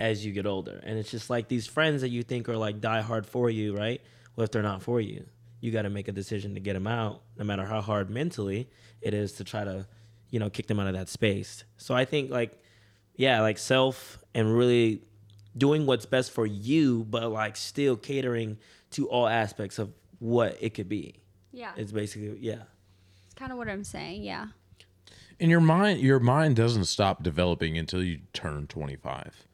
[0.00, 2.80] as you get older, and it's just like these friends that you think are like
[2.80, 4.02] die hard for you, right?
[4.36, 5.24] Well, if they're not for you,
[5.60, 8.68] you got to make a decision to get them out, no matter how hard mentally
[9.00, 9.86] it is to try to,
[10.30, 11.64] you know, kick them out of that space.
[11.76, 12.60] So I think like,
[13.14, 15.02] yeah, like self and really
[15.56, 18.58] doing what's best for you, but like still catering
[18.92, 21.16] to all aspects of what it could be.
[21.52, 21.72] Yeah.
[21.76, 22.62] It's basically yeah.
[23.26, 24.22] It's kind of what I'm saying.
[24.22, 24.48] Yeah.
[25.40, 29.46] And your mind your mind doesn't stop developing until you turn 25.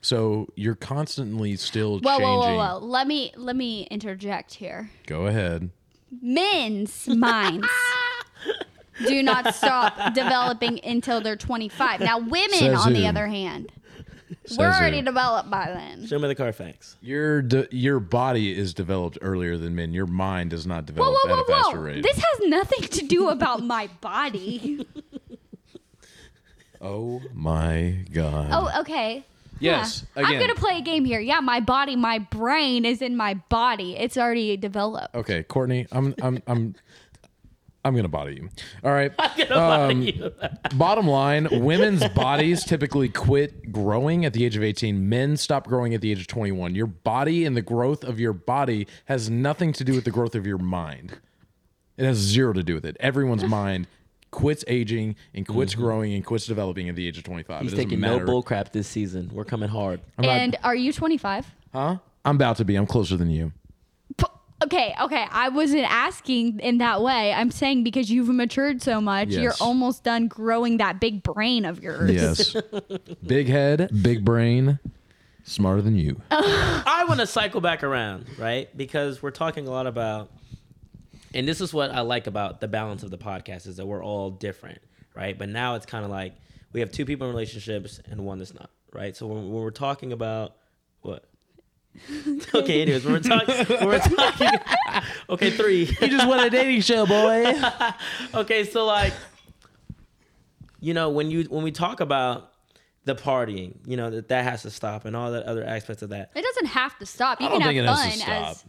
[0.00, 2.26] So you're constantly still Whoa, changing.
[2.26, 2.86] whoa, whoa, whoa.
[2.86, 4.90] Let me let me interject here.
[5.06, 5.70] Go ahead.
[6.22, 7.66] Men's minds
[9.06, 12.00] do not stop developing until they're 25.
[12.00, 13.72] Now, women, Says on the other hand,
[14.46, 14.78] Says we're who?
[14.78, 16.06] already developed by then.
[16.06, 16.96] Show me the Carfax.
[17.00, 19.92] Your de- your body is developed earlier than men.
[19.92, 21.82] Your mind does not Whoa, develop whoa, whoa, at a faster whoa!
[21.84, 22.02] rate.
[22.02, 24.86] This has nothing to do about my body.
[26.80, 28.48] oh my god.
[28.52, 29.24] Oh, okay.
[29.58, 30.26] Yes, Yeah.
[30.26, 31.18] I'm gonna play a game here.
[31.20, 33.96] Yeah, my body, my brain is in my body.
[33.96, 35.14] It's already developed.
[35.14, 36.74] Okay, Courtney, I'm I'm I'm
[37.86, 38.48] I'm gonna body you.
[38.82, 39.12] All right.
[39.36, 40.32] Get up out Um, of you.
[40.74, 45.08] Bottom line, women's bodies typically quit growing at the age of 18.
[45.08, 46.74] Men stop growing at the age of 21.
[46.74, 50.34] Your body and the growth of your body has nothing to do with the growth
[50.34, 51.18] of your mind.
[51.96, 52.96] It has zero to do with it.
[53.00, 53.86] Everyone's mind
[54.32, 57.62] quits aging and quits growing and quits developing at the age of 25.
[57.62, 59.30] He's it doesn't taking no bull crap this season.
[59.32, 60.00] We're coming hard.
[60.18, 61.46] not- and are you 25?
[61.72, 61.98] Huh?
[62.24, 62.74] I'm about to be.
[62.74, 63.52] I'm closer than you.
[64.68, 65.24] P- Okay, okay.
[65.30, 67.32] I wasn't asking in that way.
[67.32, 71.82] I'm saying because you've matured so much, you're almost done growing that big brain of
[71.82, 72.10] yours.
[72.10, 72.56] Yes.
[73.26, 74.78] big head, big brain,
[75.44, 76.20] smarter than you.
[76.30, 78.74] I want to cycle back around, right?
[78.76, 80.30] Because we're talking a lot about,
[81.32, 84.04] and this is what I like about the balance of the podcast is that we're
[84.04, 84.80] all different,
[85.14, 85.38] right?
[85.38, 86.34] But now it's kind of like
[86.72, 89.16] we have two people in relationships and one that's not, right?
[89.16, 90.56] So when, when we're talking about
[91.02, 91.24] what?
[92.54, 94.48] okay, anyways, we're talking, we're talking.
[95.30, 95.84] okay, three.
[96.00, 97.52] You just won a dating show, boy.
[98.34, 99.12] okay, so like,
[100.80, 102.52] you know, when you when we talk about
[103.04, 106.10] the partying, you know that that has to stop and all that other aspects of
[106.10, 106.30] that.
[106.34, 107.40] It doesn't have to stop.
[107.40, 108.50] You I don't can think it have has fun to stop.
[108.50, 108.64] as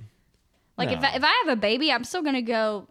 [0.77, 1.07] like if No.
[1.07, 2.87] I, if I have a baby, I'm still gonna go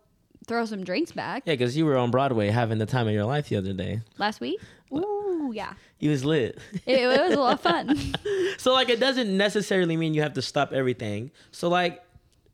[0.47, 1.43] throw some drinks back.
[1.47, 4.01] Yeah, because you were on Broadway having the time of your life the other day.
[4.19, 4.61] Last week,
[5.47, 6.59] ooh yeah, He was lit.
[6.87, 8.15] it, it was a lot of fun.
[8.59, 11.31] so like it doesn't necessarily mean you have to stop everything.
[11.51, 12.03] So like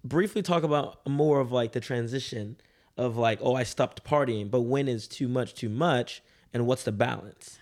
[0.04, 2.56] briefly talk about more of like the transition
[2.96, 6.82] of like, oh, I stopped partying, but when is too much too much and what's
[6.82, 7.58] the balance?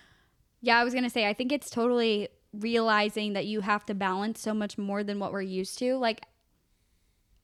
[0.61, 4.41] Yeah, I was gonna say I think it's totally realizing that you have to balance
[4.41, 5.97] so much more than what we're used to.
[5.97, 6.23] Like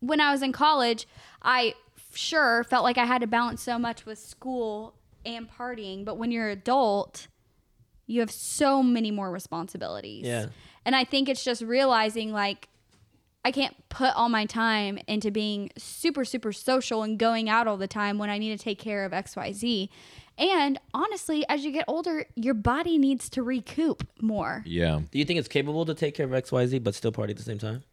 [0.01, 1.07] when I was in college,
[1.43, 1.75] I
[2.13, 4.95] sure felt like I had to balance so much with school
[5.25, 7.27] and partying, but when you're an adult,
[8.07, 10.27] you have so many more responsibilities.
[10.27, 10.47] Yeah.
[10.85, 12.69] And I think it's just realizing like
[13.45, 17.77] I can't put all my time into being super, super social and going out all
[17.77, 19.89] the time when I need to take care of XYZ.
[20.39, 24.63] And honestly, as you get older, your body needs to recoup more.
[24.67, 25.01] Yeah.
[25.11, 27.45] Do you think it's capable to take care of XYZ but still party at the
[27.45, 27.85] same time?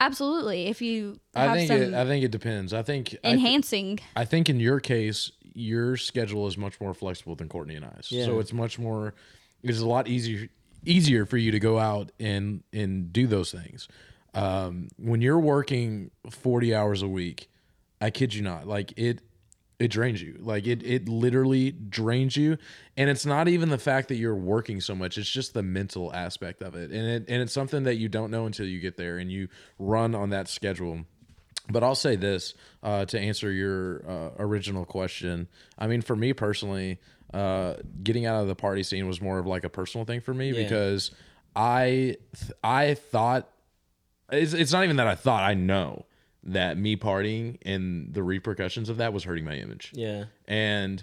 [0.00, 0.66] Absolutely.
[0.66, 2.74] If you have I think some it, I think it depends.
[2.74, 4.00] I think I, th- enhancing.
[4.16, 8.08] I think in your case, your schedule is much more flexible than Courtney and I's.
[8.10, 8.24] Yeah.
[8.24, 9.14] So it's much more.
[9.62, 10.48] It's a lot easier
[10.84, 13.88] easier for you to go out and and do those things.
[14.34, 17.50] Um, when you're working forty hours a week,
[18.00, 19.20] I kid you not, like it
[19.78, 20.38] it drains you.
[20.38, 22.56] Like it it literally drains you.
[22.96, 26.12] And it's not even the fact that you're working so much, it's just the mental
[26.14, 26.90] aspect of it.
[26.90, 29.48] And it and it's something that you don't know until you get there and you
[29.78, 31.04] run on that schedule.
[31.72, 35.48] But I'll say this uh, to answer your uh, original question.
[35.78, 36.98] I mean, for me personally,
[37.34, 40.34] uh, getting out of the party scene was more of like a personal thing for
[40.34, 40.62] me Yeah.
[40.62, 41.10] because
[41.56, 43.48] I th- I thought
[44.30, 46.06] it's, it's not even that I thought I know
[46.44, 49.92] that me partying and the repercussions of that was hurting my image.
[49.94, 50.24] Yeah.
[50.48, 51.02] And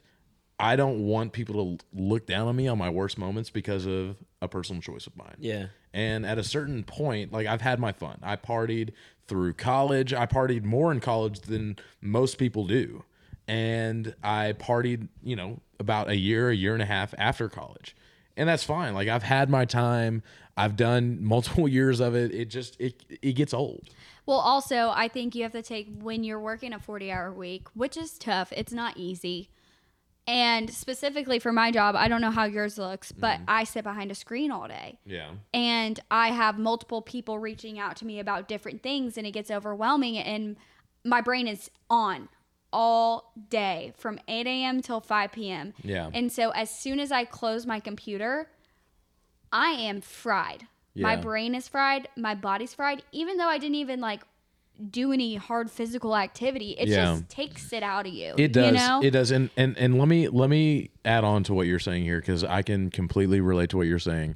[0.59, 4.17] I don't want people to look down on me on my worst moments because of
[4.41, 5.35] a personal choice of mine.
[5.39, 5.67] Yeah.
[5.93, 8.19] And at a certain point, like I've had my fun.
[8.21, 8.91] I partied
[9.27, 10.13] through college.
[10.13, 13.03] I partied more in college than most people do.
[13.47, 17.95] And I partied, you know, about a year, a year and a half after college.
[18.37, 18.93] And that's fine.
[18.93, 20.23] Like I've had my time.
[20.55, 22.33] I've done multiple years of it.
[22.33, 23.89] It just it it gets old.
[24.25, 27.67] Well, also, I think you have to take when you're working a 40 hour week,
[27.73, 28.53] which is tough.
[28.55, 29.49] It's not easy.
[30.29, 33.45] And specifically for my job, I don't know how yours looks, but mm-hmm.
[33.47, 34.99] I sit behind a screen all day.
[35.03, 35.31] Yeah.
[35.55, 39.49] and I have multiple people reaching out to me about different things, and it gets
[39.49, 40.19] overwhelming.
[40.19, 40.55] And
[41.03, 42.29] my brain is on
[42.71, 44.81] all day from 8 a.m.
[44.83, 45.73] till 5 p.m.
[45.83, 46.11] Yeah.
[46.13, 48.51] And so as soon as I close my computer,
[49.51, 50.67] I am fried.
[50.95, 52.09] My brain is fried.
[52.17, 53.03] My body's fried.
[53.11, 54.21] Even though I didn't even like
[54.89, 57.05] do any hard physical activity, it Yeah.
[57.05, 58.33] just takes it out of you.
[58.37, 58.67] It does.
[58.67, 59.01] You know?
[59.03, 59.31] It does.
[59.31, 62.43] And, and and let me let me add on to what you're saying here because
[62.43, 64.35] I can completely relate to what you're saying.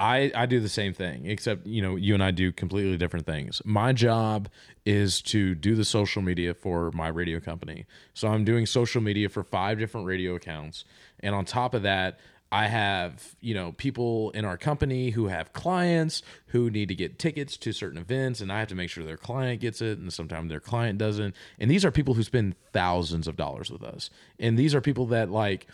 [0.00, 3.26] I, I do the same thing, except you know you and I do completely different
[3.26, 3.60] things.
[3.64, 4.48] My job
[4.86, 7.84] is to do the social media for my radio company.
[8.14, 10.84] So I'm doing social media for five different radio accounts,
[11.20, 15.52] and on top of that, I have you know people in our company who have
[15.52, 19.04] clients who need to get tickets to certain events, and I have to make sure
[19.04, 21.34] their client gets it, and sometimes their client doesn't.
[21.58, 25.06] And these are people who spend thousands of dollars with us, and these are people
[25.06, 25.66] that like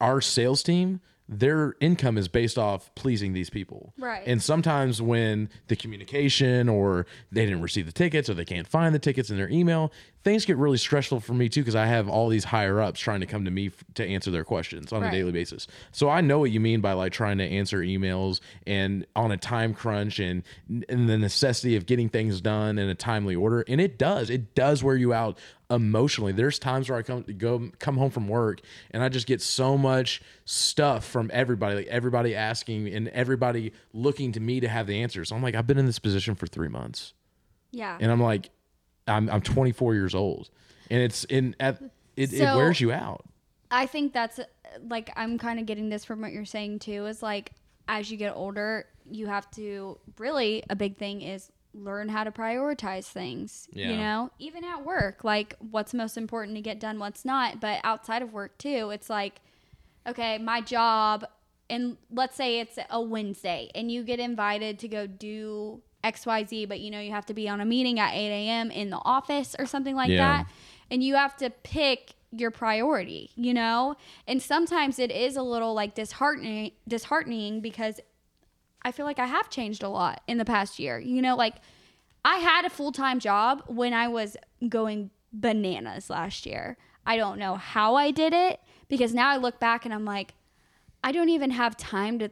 [0.00, 3.92] our sales team their income is based off pleasing these people.
[3.98, 4.22] Right.
[4.26, 8.94] And sometimes when the communication or they didn't receive the tickets or they can't find
[8.94, 9.92] the tickets in their email,
[10.24, 13.20] things get really stressful for me too because I have all these higher ups trying
[13.20, 15.08] to come to me f- to answer their questions on Right.
[15.12, 15.66] a daily basis.
[15.92, 19.36] So I know what you mean by like trying to answer emails and on a
[19.36, 20.42] time crunch and
[20.88, 23.64] and the necessity of getting things done in a timely order.
[23.68, 24.30] And it does.
[24.30, 25.38] It does wear you out
[25.70, 26.32] emotionally.
[26.32, 29.76] There's times where I come go come home from work and I just get so
[29.76, 35.02] much stuff from everybody, like everybody asking and everybody looking to me to have the
[35.02, 35.30] answers.
[35.30, 37.12] I'm like, I've been in this position for three months,
[37.70, 37.96] Yeah.
[38.00, 38.50] and I'm like,
[39.06, 40.48] I'm I'm 24 years old,
[40.90, 41.80] and it's in at
[42.16, 43.24] it, it wears you out.
[43.70, 44.44] I think that's uh,
[44.88, 47.06] like I'm kind of getting this from what you're saying too.
[47.06, 47.52] Is like
[47.86, 52.30] as you get older, you have to really a big thing is learn how to
[52.30, 53.68] prioritize things.
[53.72, 53.90] Yeah.
[53.90, 57.60] You know, even at work, like what's most important to get done, what's not.
[57.60, 59.40] But outside of work too, it's like,
[60.06, 61.24] okay, my job,
[61.70, 66.44] and let's say it's a Wednesday, and you get invited to go do X Y
[66.44, 68.70] Z, but you know you have to be on a meeting at 8 a.m.
[68.70, 70.16] in the office or something like Yeah.
[70.16, 70.46] that
[70.90, 73.96] and you have to pick your priority, you know?
[74.26, 78.00] And sometimes it is a little like disheartening disheartening because
[78.82, 80.98] I feel like I have changed a lot in the past year.
[80.98, 81.56] You know, like
[82.24, 84.36] I had a full-time job when I was
[84.68, 86.76] going bananas last year.
[87.06, 90.34] I don't know how I did it because now I look back and I'm like
[91.02, 92.30] I don't even have time to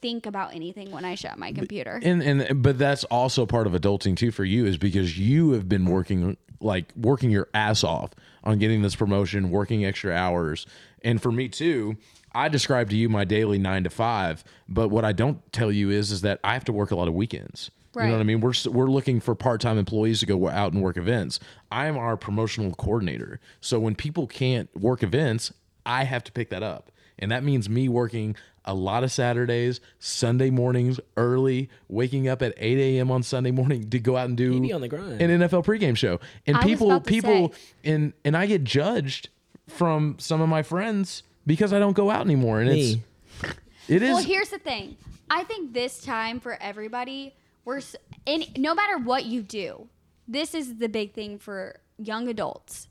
[0.00, 2.00] think about anything when I shut my computer.
[2.02, 5.68] And and but that's also part of adulting too for you is because you have
[5.68, 8.10] been working like working your ass off
[8.44, 10.66] on getting this promotion, working extra hours.
[11.02, 11.96] And for me too,
[12.34, 15.90] I describe to you my daily 9 to 5, but what I don't tell you
[15.90, 17.70] is is that I have to work a lot of weekends.
[17.96, 18.40] You know what I mean?
[18.40, 21.40] We're we're looking for part-time employees to go out and work events.
[21.72, 23.40] I'm our promotional coordinator.
[23.60, 25.52] So when people can't work events,
[25.84, 26.92] I have to pick that up.
[27.18, 32.54] And that means me working a lot of Saturdays, Sunday mornings early, waking up at
[32.56, 33.10] 8 a.m.
[33.10, 35.20] on Sunday morning to go out and do on the grind.
[35.20, 36.20] an NFL pregame show.
[36.46, 37.90] And I was people, about to people, say.
[37.90, 39.30] and and I get judged
[39.66, 42.60] from some of my friends because I don't go out anymore.
[42.60, 43.02] And Me.
[43.42, 43.54] it's
[43.88, 44.96] it is Well, here's the thing.
[45.30, 47.34] I think this time for everybody,
[47.64, 47.80] we're
[48.26, 49.88] in, no matter what you do.
[50.28, 52.88] This is the big thing for young adults.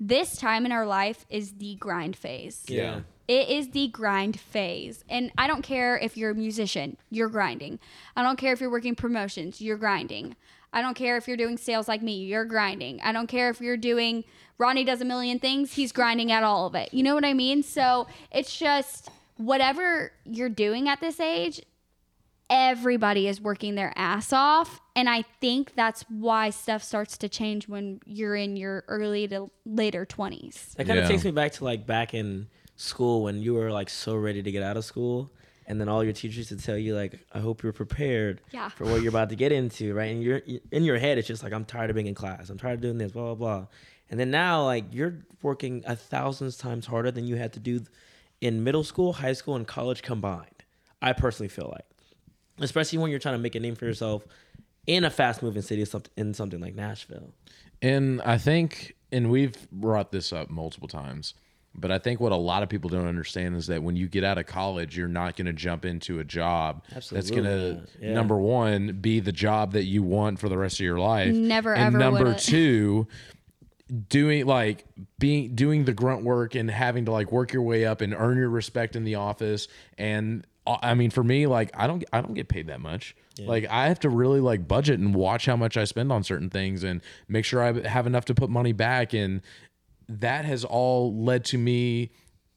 [0.00, 2.64] This time in our life is the grind phase.
[2.66, 3.00] Yeah.
[3.26, 5.04] It is the grind phase.
[5.10, 7.78] And I don't care if you're a musician, you're grinding.
[8.16, 10.34] I don't care if you're working promotions, you're grinding.
[10.72, 13.00] I don't care if you're doing sales like me, you're grinding.
[13.02, 14.24] I don't care if you're doing
[14.58, 16.92] Ronnie does a million things, he's grinding at all of it.
[16.92, 17.62] You know what I mean?
[17.62, 21.60] So it's just whatever you're doing at this age,
[22.50, 24.80] everybody is working their ass off.
[24.96, 29.50] And I think that's why stuff starts to change when you're in your early to
[29.64, 30.74] later 20s.
[30.74, 31.08] That kind of Yeah.
[31.08, 34.50] takes me back to like back in school when you were like so ready to
[34.50, 35.30] get out of school,
[35.68, 38.68] and then all your teachers would tell you like, "I hope you're prepared Yeah.
[38.70, 41.44] for what you're about to get into." Right, and you're in your head, it's just
[41.44, 42.50] like, "I'm tired of being in class.
[42.50, 43.66] I'm tired of doing this." Blah blah blah.
[44.10, 47.82] And then now, like you're working a thousand times harder than you had to do
[48.40, 50.64] in middle school, high school, and college combined.
[51.02, 51.84] I personally feel like,
[52.58, 54.26] especially when you're trying to make a name for yourself
[54.86, 55.84] in a fast moving city,
[56.16, 57.34] in something like Nashville.
[57.82, 61.34] And I think, and we've brought this up multiple times,
[61.80, 64.24] but I think what a lot of people don't understand is that when you get
[64.24, 68.12] out of college, you're not going to jump into a job that's going to, Yeah.
[68.12, 71.34] number one, be the job that you want for the rest of your life.
[71.34, 72.40] Never, and ever number would it.
[72.40, 73.06] two,
[74.08, 74.84] doing like
[75.18, 78.36] being doing the grunt work and having to like work your way up and earn
[78.36, 82.20] your respect in the office and uh, I mean for me like I don't I
[82.20, 83.16] don't get paid that much.
[83.40, 86.50] Like I have to really like budget and watch how much I spend on certain
[86.50, 89.42] things and make sure I have enough to put money back and
[90.08, 92.10] that has all led to me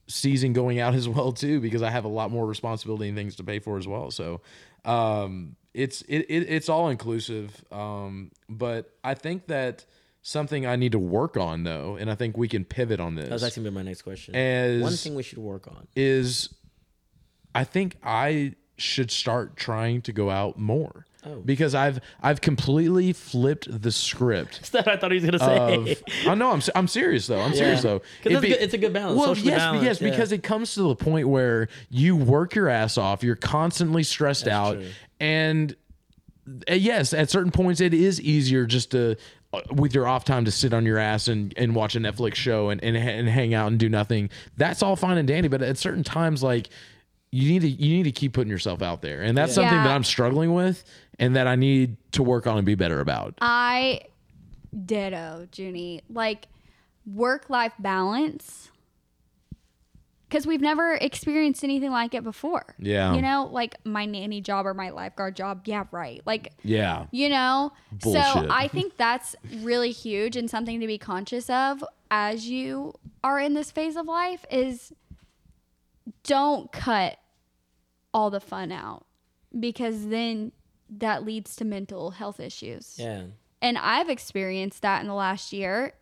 [0.07, 3.35] season going out as well too because I have a lot more responsibility and things
[3.37, 4.11] to pay for as well.
[4.11, 4.41] So
[4.85, 7.63] um, it's it, it it's all inclusive.
[7.71, 9.85] Um, but I think that
[10.21, 13.29] something I need to work on though, and I think we can pivot on this
[13.29, 14.35] That was be my next question.
[14.35, 15.87] as One thing we should work on.
[15.95, 16.49] is
[17.53, 21.05] I think I should start trying to go out more.
[21.23, 21.35] Oh.
[21.45, 24.59] because I've I've completely flipped the script.
[24.71, 25.97] That's what I thought he was gonna Of, say.
[26.25, 27.39] oh no, I'm s- I'm serious though.
[27.39, 27.99] I'm serious though.
[28.23, 30.09] 'Cause It it's it's a good balance, Well, yes, balanced, yes, yeah.
[30.09, 33.23] because it comes to the point where you work your ass off.
[33.23, 34.87] You're constantly stressed out, true.
[35.19, 35.75] and
[36.69, 39.15] uh, yes, at certain points it is easier just to
[39.53, 42.33] uh, with your off time to sit on your ass and, and watch a Netflix
[42.35, 44.31] show and, and and hang out and do nothing.
[44.57, 46.69] That's all fine and dandy, but at certain times like
[47.31, 49.21] you need to you need to keep putting yourself out there.
[49.21, 49.83] And that's something Yeah.
[49.83, 50.83] that I'm struggling with
[51.17, 53.35] and that I need to work on and be better about.
[53.41, 54.01] I
[54.85, 56.01] ditto, Junie.
[56.09, 56.47] Like
[57.05, 58.69] work life balance.
[60.27, 62.75] Because we've never experienced anything like it before.
[62.79, 63.13] Yeah.
[63.13, 65.63] You know, like my nanny job or my lifeguard job.
[65.65, 66.21] Yeah, right.
[66.25, 67.07] Like, yeah.
[67.11, 67.73] you know?
[67.99, 72.93] So I think that's really huge and something to be conscious of as you
[73.25, 74.93] are in this phase of life is
[76.23, 77.17] don't cut
[78.13, 79.05] all the fun out
[79.57, 80.51] because then
[80.89, 82.95] that leads to mental health issues.
[82.97, 83.23] yeah.
[83.63, 85.93] And I've experienced that in the last year.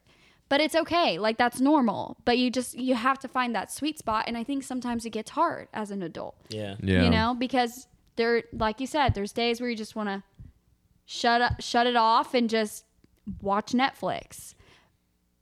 [0.48, 1.20] But it's okay.
[1.20, 2.18] Like that's normal.
[2.26, 5.12] But you just you have to find that sweet spot and I think sometimes it
[5.12, 6.36] gets hard as an adult.
[6.50, 6.76] Yeah.
[6.82, 7.04] Yeah.
[7.04, 10.24] You know, because there like you said, there's days where you just want to
[11.06, 12.86] shut up, shut it off and just
[13.42, 14.56] watch Netflix.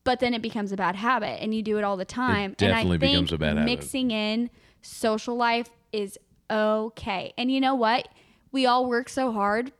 [0.03, 2.55] But then it becomes a bad habit and you do it all the time.
[2.57, 3.65] definitely and I think becomes a bad habit.
[3.65, 4.49] mixing in
[4.81, 6.17] social life is
[6.49, 7.33] okay.
[7.37, 8.07] And you know what?
[8.51, 9.71] We all work so hard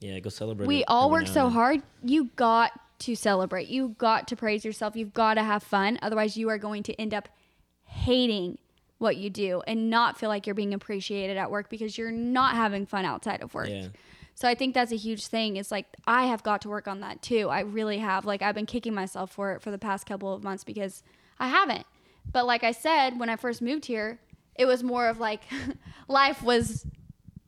[0.00, 0.18] Yeah.
[0.20, 0.66] Go celebrate.
[0.66, 1.82] we all work so hard.
[2.02, 3.68] You got to celebrate.
[3.68, 4.96] You got to praise yourself.
[4.96, 5.98] You've got to have fun.
[6.02, 7.28] Otherwise, you are going to end up
[7.84, 8.58] hating
[8.98, 12.56] what you do and not feel like you're being appreciated at work because you're not
[12.56, 13.68] having fun outside of work.
[13.68, 13.88] Yeah.
[14.34, 15.56] So I think that's a huge thing.
[15.56, 17.48] It's like I have got to work on that too.
[17.48, 18.24] I really have.
[18.24, 21.02] Like I've been kicking myself for it for the past couple of months because
[21.38, 21.86] I haven't.
[22.30, 24.20] But like I said, when I first moved here,
[24.58, 25.42] it was more of like
[26.08, 26.86] life was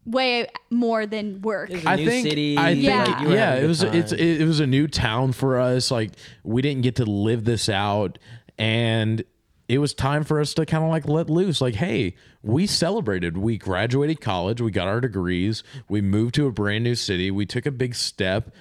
[0.06, 1.70] way more than work.
[1.70, 2.56] It's a I new think city.
[2.58, 3.04] I think Yeah.
[3.04, 5.90] like, you yeah, it was it's it, it was a new town for us.
[5.90, 8.18] Like we didn't get to live this out
[8.58, 9.22] and
[9.68, 11.60] it was time for us to kind of like let loose.
[11.60, 13.38] Like, hey, we celebrated.
[13.38, 17.46] We graduated college, we got our degrees, we moved to a brand new city, we
[17.46, 18.52] took a big step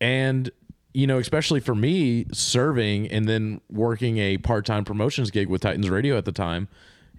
[0.00, 0.50] and
[0.96, 5.90] you know, especially for me serving and then working a part-time promotions gig with Titans
[5.90, 6.68] Radio at the time,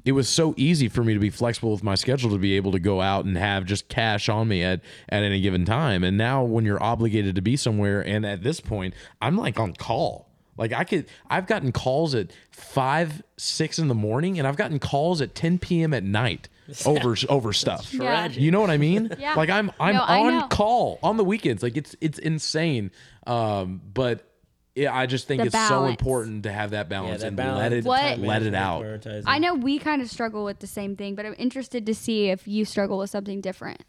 [0.06, 2.72] it was so easy for me to be flexible with my schedule to be able
[2.72, 6.04] to go out and have just cash on me at at any given time.
[6.04, 9.74] And now when you're obligated to be somewhere and at this point, I'm like on
[9.74, 10.30] call.
[10.58, 14.80] Like I could I've gotten calls at 5 6 in the morning and I've gotten
[14.80, 15.94] calls at 10 p.m.
[15.94, 16.48] at night
[16.86, 17.94] over over stuff.
[17.94, 18.28] Yeah.
[18.28, 19.10] You know what I mean?
[19.20, 19.34] Yeah.
[19.34, 21.63] Like I'm I'm No, on call on the weekends.
[21.63, 22.91] Like it's it's insane.
[23.28, 24.32] Um, but
[24.75, 27.38] yeah, I just think The it's so important to have that Yeah, balance that and
[27.38, 29.07] balance, let it What- let it out.
[29.25, 32.29] I know we kind of struggle with the same thing, but I'm interested to see
[32.29, 33.81] if you struggle with something different.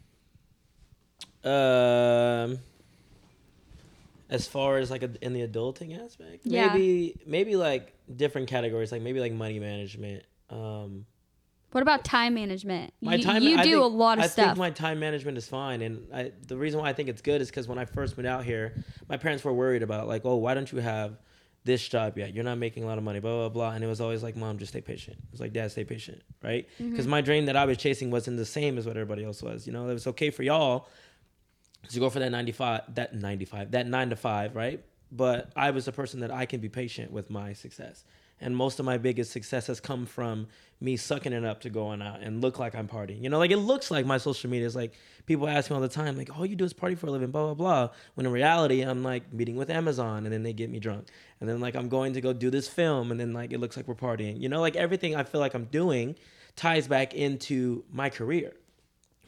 [1.43, 2.59] Um,
[4.29, 6.73] as far as like a, in the adulting aspect, Yeah.
[6.73, 10.23] maybe maybe like different categories, like maybe like money management.
[10.49, 11.05] Um,
[11.77, 12.91] What about time management?
[13.01, 14.45] my you, time, you do think- a lot of I stuff.
[14.47, 17.39] think my time management is fine, and I, the reason why I think it's good
[17.39, 20.37] is because when I first moved out here, my parents were worried about like, oh,
[20.37, 21.19] why don't you have
[21.65, 22.33] this job yet?
[22.33, 23.71] You're not making a lot of money, blah blah blah.
[23.73, 25.17] And it was always like, mom, just stay patient.
[25.19, 26.67] It was like, dad, stay patient, right?
[26.79, 26.89] Mm-hmm.
[26.89, 29.67] Because my dream that I was chasing wasn't the same as what everybody else was.
[29.67, 30.87] You know, it was okay for y'all
[31.89, 35.87] to go for that 95 that 95 that 9 to 5 right but i was
[35.87, 38.03] a person that i can be patient with my success
[38.39, 40.47] and most of my biggest success has come from
[40.79, 43.51] me sucking it up to going out and look like i'm partying you know like
[43.51, 44.93] it looks like my social media is like
[45.25, 47.31] people ask me all the time like all you do is party for a living
[47.31, 50.69] blah blah blah when in reality i'm like meeting with amazon and then they get
[50.69, 51.07] me drunk
[51.39, 53.75] and then like i'm going to go do this film and then like it looks
[53.75, 56.15] like we're partying you know like everything i feel like i'm doing
[56.55, 58.53] ties back into my career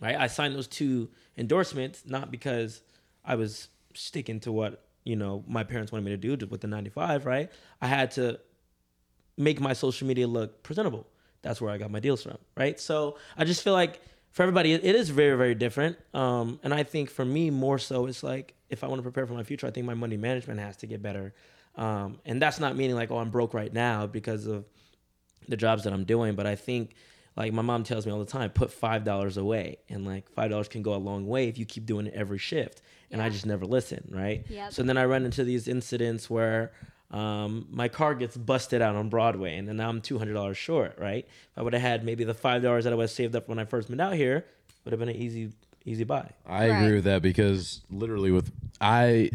[0.01, 0.15] right?
[0.15, 2.81] I signed those two endorsements not because
[3.23, 6.67] I was sticking to what you know my parents wanted me to do with the
[6.67, 7.51] 95, right?
[7.81, 8.39] I had to
[9.39, 11.07] make my social media look presentable.
[11.41, 12.79] That's where I got my deals from, right?
[12.79, 15.97] So I just feel like for everybody, it is very, very different.
[16.13, 19.25] Um, and I think for me, more so, it's like if I want to prepare
[19.25, 21.33] for my future, I think my money management has to get better.
[21.75, 24.65] Um, and that's not meaning like, oh, I'm broke right now because of
[25.47, 26.93] the jobs that I'm doing, but I think
[27.35, 30.51] like my mom tells me all the time, put five dollars away, and like five
[30.51, 32.81] dollars can go a long way if you keep doing it every shift.
[33.11, 34.45] And I just never listen, right?
[34.49, 34.73] Yep.
[34.73, 36.71] So then I run into these incidents where
[37.11, 40.57] um, my car gets busted out on Broadway, and then now I'm two hundred dollars
[40.57, 41.25] short, right?
[41.25, 43.57] If I would have had maybe the five dollars that I was saved up when
[43.59, 44.45] I first moved out here,
[44.85, 45.51] would have been an easy
[45.85, 46.29] easy buy.
[46.45, 46.77] I Right.
[46.83, 48.51] agree with that because literally with
[48.81, 49.31] I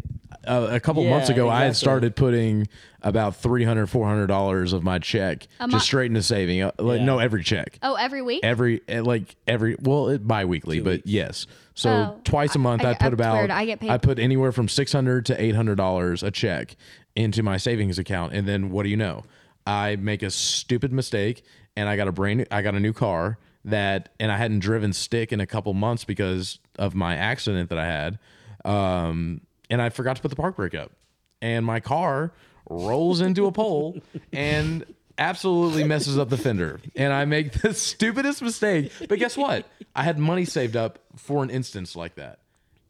[0.46, 2.68] uh, a couple months Yeah, ago I had started putting
[3.02, 6.62] about 300 400 dollars of my check A mo- just straight into saving.
[6.62, 7.06] Uh, like, Yeah.
[7.06, 7.78] No, every check.
[7.82, 8.40] Oh, every week.
[8.44, 11.06] Every eh, like every well, it bi-weekly, Two but weeks.
[11.06, 11.46] yes.
[11.74, 13.50] So Oh, twice a month I- I, I- put it's about.
[13.50, 16.76] I get paid- I put anywhere from 600 to 800 dollars a check
[17.16, 19.24] into my savings account and then what do you know?
[19.66, 21.44] I make a stupid mistake
[21.76, 24.92] and I got a brand I got a new car that and I hadn't driven
[24.92, 28.18] stick in a couple months because of my accident that I had.
[28.64, 29.40] Um
[29.70, 30.92] and I forgot to put the park brake up.
[31.40, 32.32] And my car
[32.68, 34.00] rolls into a pole
[34.32, 34.84] and
[35.18, 36.80] absolutely messes up the fender.
[36.96, 38.92] And I make the stupidest mistake.
[39.08, 39.66] But guess what?
[39.94, 42.40] I had money saved up for an instance like that.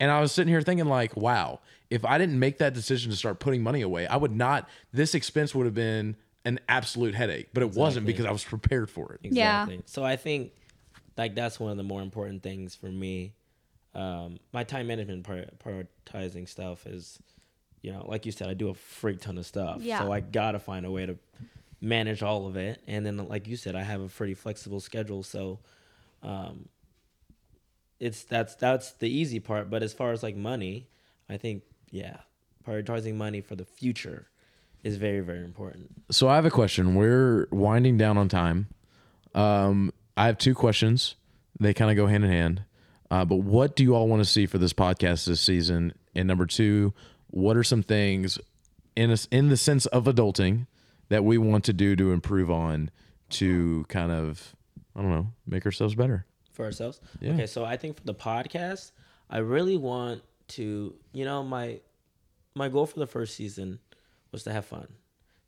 [0.01, 1.61] And I was sitting here thinking, like, wow,
[1.95, 5.14] if I didn't make that decision to start putting money away, I would not, this
[5.14, 7.49] expense would have been an absolute headache.
[7.55, 9.20] But it wasn't because I was prepared for it.
[9.32, 9.66] Yeah.
[9.86, 10.53] So I think
[11.16, 13.34] like that's one of the more important things for me.
[13.95, 17.18] Um, my time management prioritizing stuff is,
[17.80, 19.78] you know, like you said, I do a freak ton of stuff.
[19.80, 20.01] Yeah.
[20.01, 21.16] So I gotta find a way to
[21.80, 22.82] manage all of it.
[22.88, 25.22] And then, like you said, I have a pretty flexible schedule.
[25.22, 25.61] So,
[26.22, 26.68] um,
[28.01, 29.70] it's that's that's the easy part.
[29.70, 30.88] But as far as like money,
[31.28, 31.62] I think
[31.95, 32.16] yeah,
[32.66, 34.26] prioritizing money for the future
[34.82, 35.90] is very very important.
[36.11, 36.95] So I have a question.
[36.95, 38.66] We're winding down on time.
[39.34, 41.14] Um, I have two questions.
[41.61, 42.64] They kind of go hand in hand.
[43.11, 45.92] Uh, but what do you all want to see for this podcast this season?
[46.14, 46.92] And number two,
[47.28, 48.38] what are some things
[48.97, 50.66] in a, in the sense of adulting
[51.11, 52.90] that we want to do to improve on
[53.30, 54.55] to kind of
[54.97, 56.26] I don't know make ourselves better?
[56.55, 57.01] for ourselves.
[57.20, 57.32] Yeah.
[57.32, 58.92] Okay, so I think for the podcast,
[59.28, 61.80] I really want to, you know, my
[62.55, 63.80] my goal for the first season
[64.30, 64.86] was to have fun.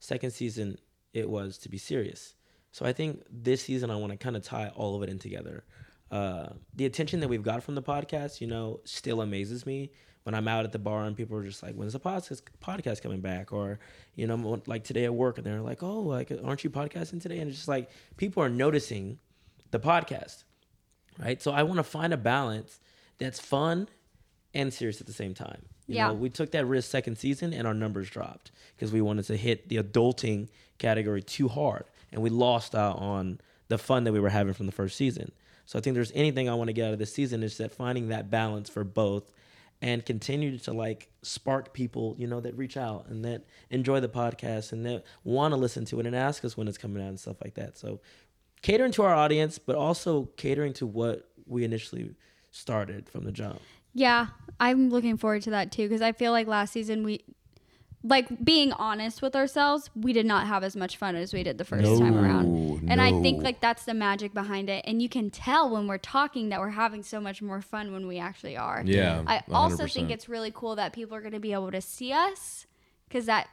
[0.01, 0.79] Second season,
[1.13, 2.35] it was to be serious.
[2.73, 5.19] So I think this season, I want to kind of tie all of it in
[5.19, 5.65] together.
[6.11, 9.93] Uh, the attention that we've got from the podcast, you know, still amazes me.
[10.25, 13.01] When I'm out at the bar and people are just like, "When's the podcast podcast
[13.01, 13.79] coming back?" Or,
[14.17, 17.39] you know, like today at work, and they're like, "Oh, like, aren't you podcasting today?"
[17.39, 19.21] And it's just like people are noticing
[19.71, 20.43] the podcast
[21.19, 21.41] right?
[21.41, 22.81] So I want to find a balance
[23.19, 23.89] that's fun
[24.55, 25.63] and serious at the same time.
[25.87, 26.09] You Yeah.
[26.09, 29.37] know, we took that risk second season and our numbers dropped because we wanted to
[29.37, 34.21] hit the adulting category too hard and we lost out on the fun that we
[34.21, 35.33] were having from the first season.
[35.65, 37.73] So I think there's anything I want to get out of this season is that
[37.73, 39.33] finding that balance for both
[39.83, 44.09] and continue to like spark people, you know, that reach out and that enjoy the
[44.09, 47.09] podcast and that want to listen to it and ask us when it's coming out
[47.09, 47.77] and stuff like that.
[47.77, 48.01] So
[48.63, 52.15] catering to our audience, but also catering to what we initially
[52.51, 53.61] started from the jump.
[53.97, 54.27] Yeah,
[54.61, 57.25] I'm looking forward to that too because I feel like last season we,
[58.05, 61.57] like being honest with ourselves, we did not have as much fun as we did
[61.57, 62.91] the first time around.
[62.91, 64.85] And I think like that's the magic behind it.
[64.87, 68.07] And you can tell when we're talking that we're having so much more fun when
[68.07, 68.83] we actually are.
[68.85, 71.81] Yeah, I also think it's really cool that people are going to be able to
[71.81, 72.67] see us
[73.09, 73.49] because that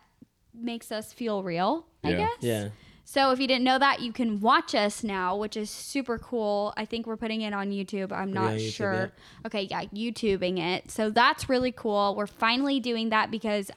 [0.53, 2.17] makes us feel real, I Yeah.
[2.17, 2.37] guess.
[2.41, 2.69] Yeah.
[3.06, 6.74] So if you didn't know that, you can watch us now, which is super cool.
[6.78, 8.12] I think we're putting it on YouTube.
[8.12, 8.93] I'm not YouTube sure.
[8.93, 9.14] yet?
[9.45, 10.89] Okay, yeah, YouTubing it.
[10.89, 12.16] So that's really cool.
[12.16, 13.70] We're finally doing that because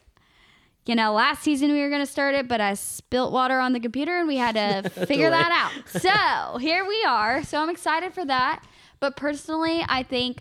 [0.87, 3.73] you know, last season we were going to start it, but I spilt water on
[3.73, 6.01] the computer and we had to figure that out.
[6.01, 7.43] So here we are.
[7.43, 8.65] So I'm excited for that.
[9.01, 10.41] But personally, I think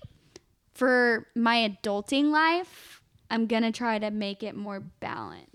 [0.75, 5.54] for my adulting life, I'm going to try to make it more balanced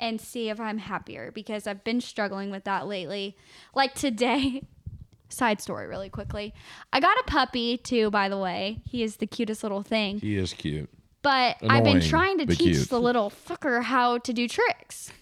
[0.00, 3.36] and see if I'm happier because I've been struggling with that lately.
[3.74, 4.62] Like today,
[5.28, 6.52] side story really quickly.
[6.92, 8.80] I got a puppy too, by the way.
[8.88, 10.18] He is the cutest little thing.
[10.18, 10.88] He is cute.
[11.22, 12.88] But I've been trying to teach cute.
[12.88, 15.12] the little fucker how to do tricks.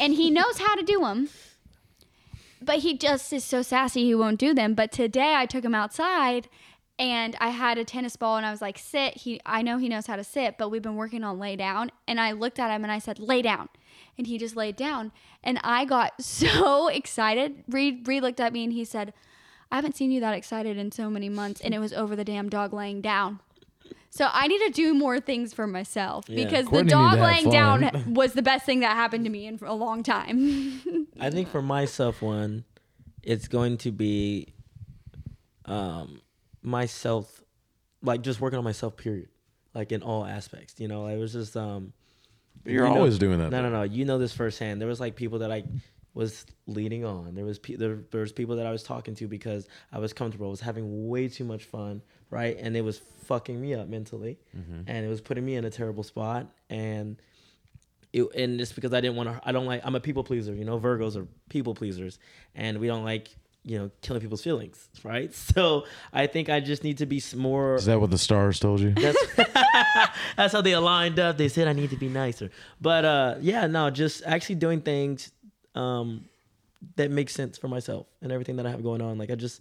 [0.00, 1.28] And he knows how to do them.
[2.62, 4.72] But he just is so sassy he won't do them.
[4.72, 6.48] But today I took him outside
[6.98, 9.18] and I had a tennis ball and I was like, sit.
[9.18, 11.90] He I know he knows how to sit, but we've been working on lay down.
[12.08, 13.68] And I looked at him and I said, lay down.
[14.18, 15.10] And he just laid down.
[15.42, 17.64] And I got so excited.
[17.68, 19.12] Reed Reed looked at me and he said,
[19.70, 21.60] I haven't seen you that excited in so many months.
[21.60, 23.40] And it was over the damn dog laying down.
[24.10, 26.44] So I need to do more things for myself Yeah.
[26.44, 27.52] because Courtney the dog laying fun.
[27.80, 31.08] down was the best thing that happened to me in a long time.
[31.18, 32.64] I think for myself, one,
[33.22, 34.52] it's going to be
[35.64, 36.20] um,
[36.62, 37.42] myself,
[38.02, 39.28] like just working on myself, period.
[39.74, 41.94] Like in all aspects, you know, I was just, um,
[42.64, 43.50] You're you know- always doing that.
[43.50, 43.82] No, no, no.
[43.82, 44.80] You know this firsthand.
[44.80, 45.64] There was like people that I
[46.14, 47.34] was leading on.
[47.34, 50.12] There was pe- there, there was people that I was talking to because I was
[50.12, 50.46] comfortable.
[50.46, 52.56] I was having way too much fun, right?
[52.58, 54.82] And it was fucking me up mentally, mm-hmm.
[54.86, 56.48] and it was putting me in a terrible spot.
[56.68, 57.16] And
[58.12, 59.40] it, and it's because I didn't want to.
[59.42, 59.80] I don't like.
[59.84, 60.54] I'm a people pleaser.
[60.54, 62.18] You know, Virgos are people pleasers,
[62.54, 63.34] and we don't like
[63.64, 65.32] you know, killing people's feelings, right?
[65.52, 67.74] So I think I just need to be more.
[67.76, 68.90] Is that what the stars told you?
[68.92, 69.18] That's
[70.36, 71.36] that's how they aligned up.
[71.36, 72.50] They said I need to be nicer,
[72.80, 75.30] but uh, yeah, no, just actually doing things
[75.74, 76.24] um,
[76.96, 79.18] that make sense for myself and everything that I have going on.
[79.18, 79.60] Like I just,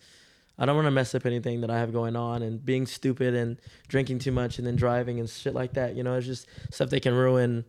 [0.57, 3.35] I don't want to mess up anything that I have going on and being stupid
[3.35, 5.95] and drinking too much and then driving and shit like that.
[5.95, 7.65] You know, it's just stuff that can ruin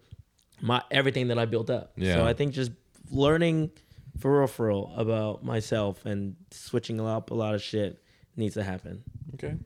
[0.61, 1.93] my everything that I built up.
[1.97, 2.15] Yeah.
[2.15, 2.71] So I think just
[3.11, 3.71] learning
[4.19, 8.03] for real, for real about myself and switching up a lot of shit
[8.37, 9.03] needs to happen.
[9.35, 9.57] Okay.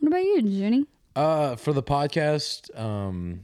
[0.00, 0.86] What about you, Junie?
[1.16, 3.40] Uh, for the podcast, um,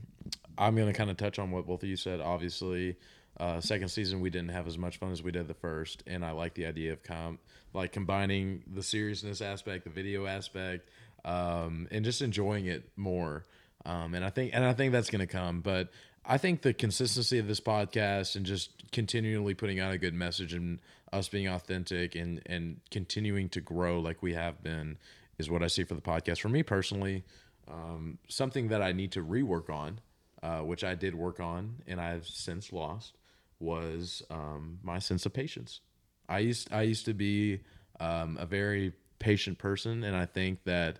[0.58, 2.20] I'm gonna kind of touch on what both of you said.
[2.20, 2.96] Obviously,
[3.38, 6.24] uh, second season we didn't have as much fun as we did the first, and
[6.24, 7.38] I like the idea of com-
[7.72, 10.90] like combining the seriousness aspect, the video aspect,
[11.24, 13.46] um, and just enjoying it more.
[13.86, 15.90] Um, and I think, and I think that's gonna come, but.
[16.24, 20.52] I think the consistency of this podcast and just continually putting out a good message
[20.52, 20.80] and
[21.12, 24.98] us being authentic and and continuing to grow like we have been
[25.38, 26.40] is what I see for the podcast.
[26.40, 27.24] For me personally,
[27.68, 30.00] um, something that I need to rework on,
[30.42, 33.16] uh, which I did work on and I've since lost,
[33.58, 35.80] was um, my sense of patience.
[36.28, 37.60] I used I used to be
[37.98, 40.98] um, a very patient person, and I think that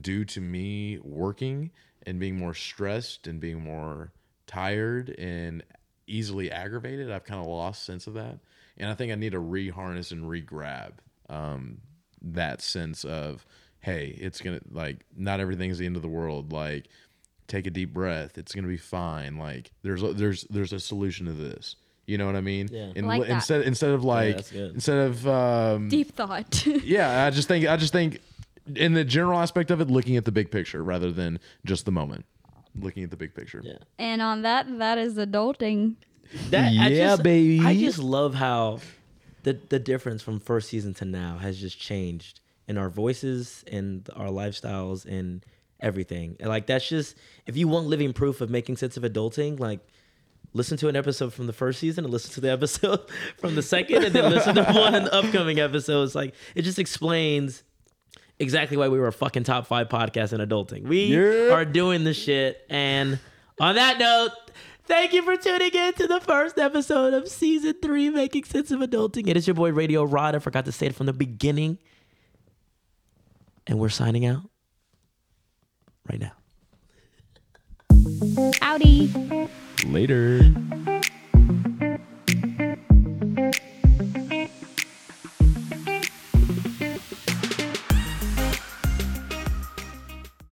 [0.00, 1.70] due to me working
[2.06, 4.12] and being more stressed and being more
[4.50, 5.62] tired and
[6.06, 8.38] easily aggravated, I've kind of lost sense of that,
[8.76, 11.78] and I think I need to re-harness and re-grab um,
[12.20, 13.46] that sense of
[13.82, 16.52] hey, it's gonna like not everything's the end of the world.
[16.52, 16.88] Like
[17.46, 18.36] take a deep breath.
[18.36, 19.38] It's gonna be fine.
[19.38, 21.76] Like there's a, there's there's a solution to this.
[22.06, 22.68] You know what I mean?
[22.72, 22.90] Yeah.
[22.96, 23.30] And Like that.
[23.30, 24.74] instead instead of like that's good.
[24.74, 26.66] instead of um, Deep thought.
[26.84, 28.18] yeah, I just think I just think
[28.74, 31.92] in the general aspect of it, looking at the big picture rather than just the
[31.92, 32.24] moment.
[32.80, 33.62] Looking at the big picture.
[33.64, 33.78] Yeah.
[33.98, 35.96] and on that, that is adulting.
[36.50, 37.60] That, I Yeah, just, baby.
[37.64, 38.80] I just love how
[39.42, 44.08] the the difference from first season to now has just changed in our voices and
[44.14, 45.44] our lifestyles and
[45.80, 46.36] everything.
[46.40, 47.16] And like that's just
[47.46, 49.80] if you want living proof of making sense of adulting, like
[50.52, 53.00] listen to an episode from the first season and listen to the episode
[53.38, 56.14] from the second and then listen to one in the upcoming episodes.
[56.14, 57.62] Like it just explains
[58.40, 60.82] exactly why we were a fucking top five podcast in adulting.
[60.84, 61.52] We Yeah.
[61.54, 62.60] are doing the shit.
[62.68, 63.18] And
[63.60, 64.30] on that note,
[64.86, 68.80] thank you for tuning in to the first episode of season three, Making Sense of
[68.80, 69.28] Adulting.
[69.28, 70.34] It is your boy Radio Rod.
[70.34, 71.78] I forgot to say it from the beginning.
[73.66, 74.42] And we're signing out
[76.10, 76.32] right now.
[78.60, 79.12] Howdy.
[79.86, 80.40] Later.